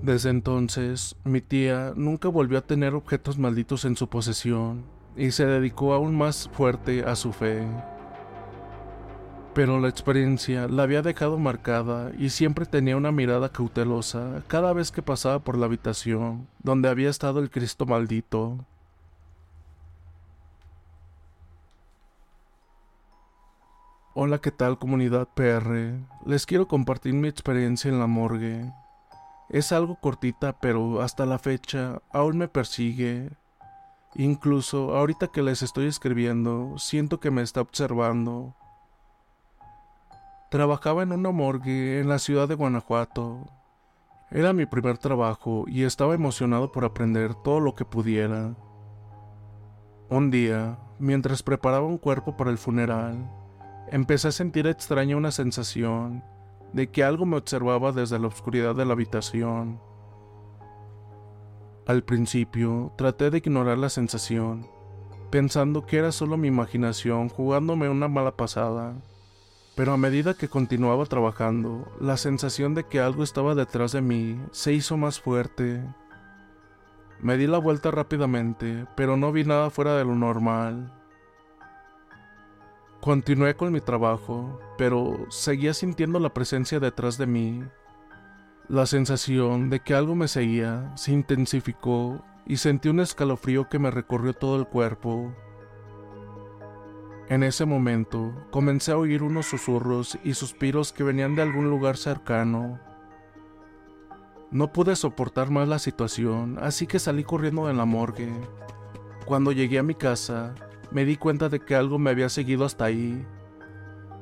Desde 0.00 0.30
entonces, 0.30 1.14
mi 1.24 1.42
tía 1.42 1.92
nunca 1.94 2.28
volvió 2.28 2.56
a 2.56 2.66
tener 2.66 2.94
objetos 2.94 3.36
malditos 3.36 3.84
en 3.84 3.96
su 3.96 4.08
posesión 4.08 4.84
y 5.14 5.32
se 5.32 5.44
dedicó 5.44 5.92
aún 5.92 6.16
más 6.16 6.48
fuerte 6.54 7.04
a 7.04 7.16
su 7.16 7.34
fe. 7.34 7.66
Pero 9.56 9.80
la 9.80 9.88
experiencia 9.88 10.68
la 10.68 10.82
había 10.82 11.00
dejado 11.00 11.38
marcada 11.38 12.12
y 12.18 12.28
siempre 12.28 12.66
tenía 12.66 12.94
una 12.94 13.10
mirada 13.10 13.48
cautelosa 13.48 14.42
cada 14.48 14.74
vez 14.74 14.92
que 14.92 15.00
pasaba 15.00 15.38
por 15.38 15.56
la 15.56 15.64
habitación 15.64 16.46
donde 16.62 16.90
había 16.90 17.08
estado 17.08 17.40
el 17.40 17.48
Cristo 17.48 17.86
maldito. 17.86 18.58
Hola, 24.12 24.42
¿qué 24.42 24.50
tal 24.50 24.78
comunidad 24.78 25.26
PR? 25.32 25.94
Les 26.26 26.44
quiero 26.44 26.68
compartir 26.68 27.14
mi 27.14 27.28
experiencia 27.28 27.88
en 27.88 27.98
la 27.98 28.06
morgue. 28.06 28.70
Es 29.48 29.72
algo 29.72 29.94
cortita, 29.94 30.52
pero 30.60 31.00
hasta 31.00 31.24
la 31.24 31.38
fecha 31.38 32.02
aún 32.12 32.36
me 32.36 32.48
persigue. 32.48 33.30
Incluso 34.16 34.94
ahorita 34.94 35.28
que 35.28 35.40
les 35.40 35.62
estoy 35.62 35.86
escribiendo, 35.86 36.74
siento 36.76 37.20
que 37.20 37.30
me 37.30 37.40
está 37.40 37.62
observando. 37.62 38.54
Trabajaba 40.48 41.02
en 41.02 41.10
una 41.10 41.32
morgue 41.32 41.98
en 41.98 42.08
la 42.08 42.20
ciudad 42.20 42.46
de 42.46 42.54
Guanajuato. 42.54 43.46
Era 44.30 44.52
mi 44.52 44.64
primer 44.64 44.96
trabajo 44.96 45.64
y 45.66 45.82
estaba 45.82 46.14
emocionado 46.14 46.70
por 46.70 46.84
aprender 46.84 47.34
todo 47.34 47.58
lo 47.58 47.74
que 47.74 47.84
pudiera. 47.84 48.54
Un 50.08 50.30
día, 50.30 50.78
mientras 51.00 51.42
preparaba 51.42 51.84
un 51.84 51.98
cuerpo 51.98 52.36
para 52.36 52.52
el 52.52 52.58
funeral, 52.58 53.28
empecé 53.90 54.28
a 54.28 54.32
sentir 54.32 54.68
extraña 54.68 55.16
una 55.16 55.32
sensación 55.32 56.22
de 56.72 56.92
que 56.92 57.02
algo 57.02 57.26
me 57.26 57.38
observaba 57.38 57.90
desde 57.90 58.20
la 58.20 58.28
oscuridad 58.28 58.76
de 58.76 58.84
la 58.84 58.92
habitación. 58.92 59.80
Al 61.88 62.04
principio 62.04 62.92
traté 62.96 63.30
de 63.30 63.38
ignorar 63.38 63.78
la 63.78 63.88
sensación, 63.88 64.64
pensando 65.30 65.86
que 65.86 65.98
era 65.98 66.12
solo 66.12 66.36
mi 66.36 66.46
imaginación 66.46 67.30
jugándome 67.30 67.88
una 67.88 68.06
mala 68.06 68.36
pasada. 68.36 68.94
Pero 69.76 69.92
a 69.92 69.98
medida 69.98 70.32
que 70.32 70.48
continuaba 70.48 71.04
trabajando, 71.04 71.86
la 72.00 72.16
sensación 72.16 72.74
de 72.74 72.84
que 72.84 72.98
algo 72.98 73.22
estaba 73.22 73.54
detrás 73.54 73.92
de 73.92 74.00
mí 74.00 74.40
se 74.50 74.72
hizo 74.72 74.96
más 74.96 75.20
fuerte. 75.20 75.84
Me 77.20 77.36
di 77.36 77.46
la 77.46 77.58
vuelta 77.58 77.90
rápidamente, 77.90 78.86
pero 78.96 79.18
no 79.18 79.32
vi 79.32 79.44
nada 79.44 79.68
fuera 79.68 79.94
de 79.96 80.04
lo 80.06 80.14
normal. 80.14 80.94
Continué 83.02 83.54
con 83.54 83.70
mi 83.70 83.82
trabajo, 83.82 84.58
pero 84.78 85.26
seguía 85.28 85.74
sintiendo 85.74 86.20
la 86.20 86.32
presencia 86.32 86.80
detrás 86.80 87.18
de 87.18 87.26
mí. 87.26 87.62
La 88.68 88.86
sensación 88.86 89.68
de 89.68 89.80
que 89.80 89.94
algo 89.94 90.14
me 90.14 90.26
seguía 90.26 90.90
se 90.96 91.12
intensificó 91.12 92.24
y 92.46 92.56
sentí 92.56 92.88
un 92.88 93.00
escalofrío 93.00 93.68
que 93.68 93.78
me 93.78 93.90
recorrió 93.90 94.32
todo 94.32 94.58
el 94.58 94.66
cuerpo. 94.66 95.34
En 97.28 97.42
ese 97.42 97.64
momento 97.64 98.32
comencé 98.52 98.92
a 98.92 98.96
oír 98.96 99.24
unos 99.24 99.46
susurros 99.46 100.16
y 100.22 100.34
suspiros 100.34 100.92
que 100.92 101.02
venían 101.02 101.34
de 101.34 101.42
algún 101.42 101.68
lugar 101.68 101.96
cercano. 101.96 102.78
No 104.52 104.72
pude 104.72 104.94
soportar 104.94 105.50
más 105.50 105.66
la 105.66 105.80
situación, 105.80 106.56
así 106.60 106.86
que 106.86 107.00
salí 107.00 107.24
corriendo 107.24 107.66
de 107.66 107.74
la 107.74 107.84
morgue. 107.84 108.32
Cuando 109.24 109.50
llegué 109.50 109.80
a 109.80 109.82
mi 109.82 109.96
casa, 109.96 110.54
me 110.92 111.04
di 111.04 111.16
cuenta 111.16 111.48
de 111.48 111.58
que 111.58 111.74
algo 111.74 111.98
me 111.98 112.10
había 112.10 112.28
seguido 112.28 112.64
hasta 112.64 112.84
ahí. 112.84 113.26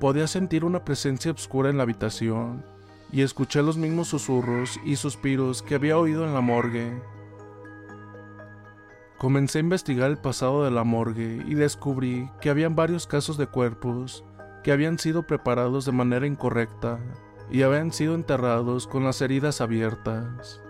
Podía 0.00 0.26
sentir 0.26 0.64
una 0.64 0.82
presencia 0.82 1.30
oscura 1.30 1.68
en 1.68 1.76
la 1.76 1.82
habitación 1.82 2.64
y 3.12 3.20
escuché 3.20 3.62
los 3.62 3.76
mismos 3.76 4.08
susurros 4.08 4.80
y 4.82 4.96
suspiros 4.96 5.62
que 5.62 5.74
había 5.74 5.98
oído 5.98 6.26
en 6.26 6.32
la 6.32 6.40
morgue. 6.40 7.02
Comencé 9.18 9.58
a 9.58 9.60
investigar 9.60 10.10
el 10.10 10.18
pasado 10.18 10.64
de 10.64 10.70
la 10.70 10.84
morgue 10.84 11.42
y 11.46 11.54
descubrí 11.54 12.30
que 12.40 12.50
habían 12.50 12.74
varios 12.74 13.06
casos 13.06 13.38
de 13.38 13.46
cuerpos 13.46 14.24
que 14.62 14.72
habían 14.72 14.98
sido 14.98 15.22
preparados 15.24 15.84
de 15.84 15.92
manera 15.92 16.26
incorrecta 16.26 16.98
y 17.50 17.62
habían 17.62 17.92
sido 17.92 18.14
enterrados 18.14 18.86
con 18.86 19.04
las 19.04 19.20
heridas 19.20 19.60
abiertas. 19.60 20.60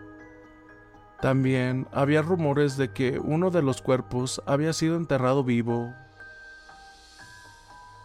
También 1.21 1.89
había 1.93 2.21
rumores 2.21 2.77
de 2.77 2.93
que 2.93 3.19
uno 3.19 3.51
de 3.51 3.63
los 3.63 3.81
cuerpos 3.81 4.43
había 4.47 4.73
sido 4.73 4.97
enterrado 4.97 5.43
vivo. 5.43 5.95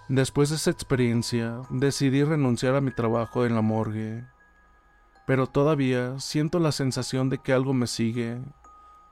Después 0.07 0.49
de 0.49 0.55
esa 0.55 0.71
experiencia, 0.71 1.61
decidí 1.69 2.23
renunciar 2.23 2.75
a 2.75 2.81
mi 2.81 2.91
trabajo 2.91 3.45
en 3.45 3.55
la 3.55 3.61
morgue, 3.61 4.23
pero 5.27 5.47
todavía 5.47 6.17
siento 6.19 6.59
la 6.59 6.71
sensación 6.71 7.29
de 7.29 7.39
que 7.39 7.51
algo 7.51 7.73
me 7.73 7.87
sigue 7.87 8.39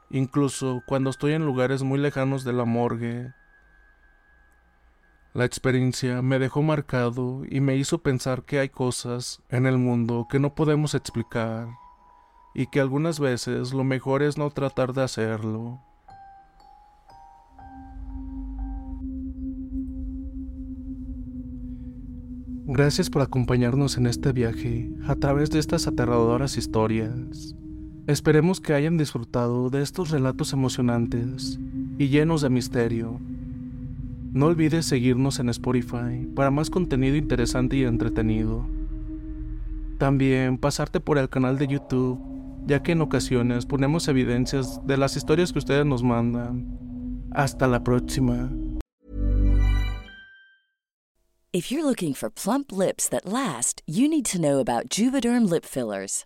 incluso 0.10 0.84
cuando 0.86 1.10
estoy 1.10 1.34
en 1.34 1.46
lugares 1.46 1.84
muy 1.84 2.00
lejanos 2.00 2.44
de 2.44 2.54
la 2.54 2.66
morgue. 2.66 3.34
La 5.34 5.46
experiencia 5.46 6.22
me 6.22 6.40
dejó 6.40 6.62
marcado 6.62 7.44
y 7.50 7.62
me 7.62 7.76
hizo 7.76 8.00
pensar 8.00 8.44
que 8.44 8.60
hay 8.60 8.70
cosas 8.70 9.42
en 9.50 9.66
el 9.66 9.78
mundo 9.78 10.28
que 10.30 10.40
no 10.40 10.56
podemos 10.56 10.96
explicar 10.96 11.68
y 12.56 12.68
que 12.68 12.80
algunas 12.80 13.20
veces 13.20 13.74
lo 13.74 13.84
mejor 13.84 14.24
es 14.24 14.38
no 14.38 14.50
tratar 14.50 14.94
de 14.94 15.04
hacerlo. 15.04 15.80
Gracias 22.70 23.10
por 23.10 23.22
acompañarnos 23.22 23.98
en 23.98 24.08
este 24.08 24.34
viaje 24.34 24.92
a 25.08 25.16
través 25.16 25.52
de 25.52 25.60
estas 25.60 25.88
aterradoras 25.88 26.58
historias. 26.58 27.56
Esperemos 28.08 28.62
que 28.62 28.74
hayan 28.74 28.98
disfrutado 28.98 29.70
de 29.70 29.82
estos 29.82 30.12
relatos 30.12 30.54
emocionantes 30.54 31.60
y 31.98 32.08
llenos 32.08 32.42
de 32.42 32.50
misterio. 32.50 33.20
No 34.32 34.46
olvides 34.46 34.86
seguirnos 34.86 35.40
en 35.40 35.50
Spotify 35.50 36.26
para 36.34 36.50
más 36.50 36.70
contenido 36.70 37.18
interesante 37.18 37.76
y 37.76 37.84
entretenido. 37.84 38.66
También 39.98 40.58
pasarte 40.58 41.02
por 41.02 41.18
el 41.18 41.28
canal 41.28 41.58
de 41.58 41.68
YouTube, 41.68 42.18
ya 42.66 42.82
que 42.82 42.94
en 42.94 43.02
ocasiones 43.02 43.66
ponemos 43.66 44.08
evidencias 44.08 44.80
de 44.88 44.96
las 44.96 45.18
historias 45.18 45.52
que 45.52 45.60
ustedes 45.60 45.86
nos 45.86 46.02
mandan. 46.02 47.28
Hasta 47.32 47.68
la 47.68 47.84
próxima. 47.84 48.50
If 51.52 51.72
you're 51.72 51.84
looking 51.84 52.14
for 52.14 52.30
plump 52.30 52.72
lips 52.72 53.10
that 53.10 53.26
last, 53.26 53.82
you 53.86 54.08
need 54.08 54.26
to 54.28 54.40
know 54.40 54.60
about 54.60 54.90
Juvederm 54.90 55.50
lip 55.50 55.66
fillers. 55.66 56.26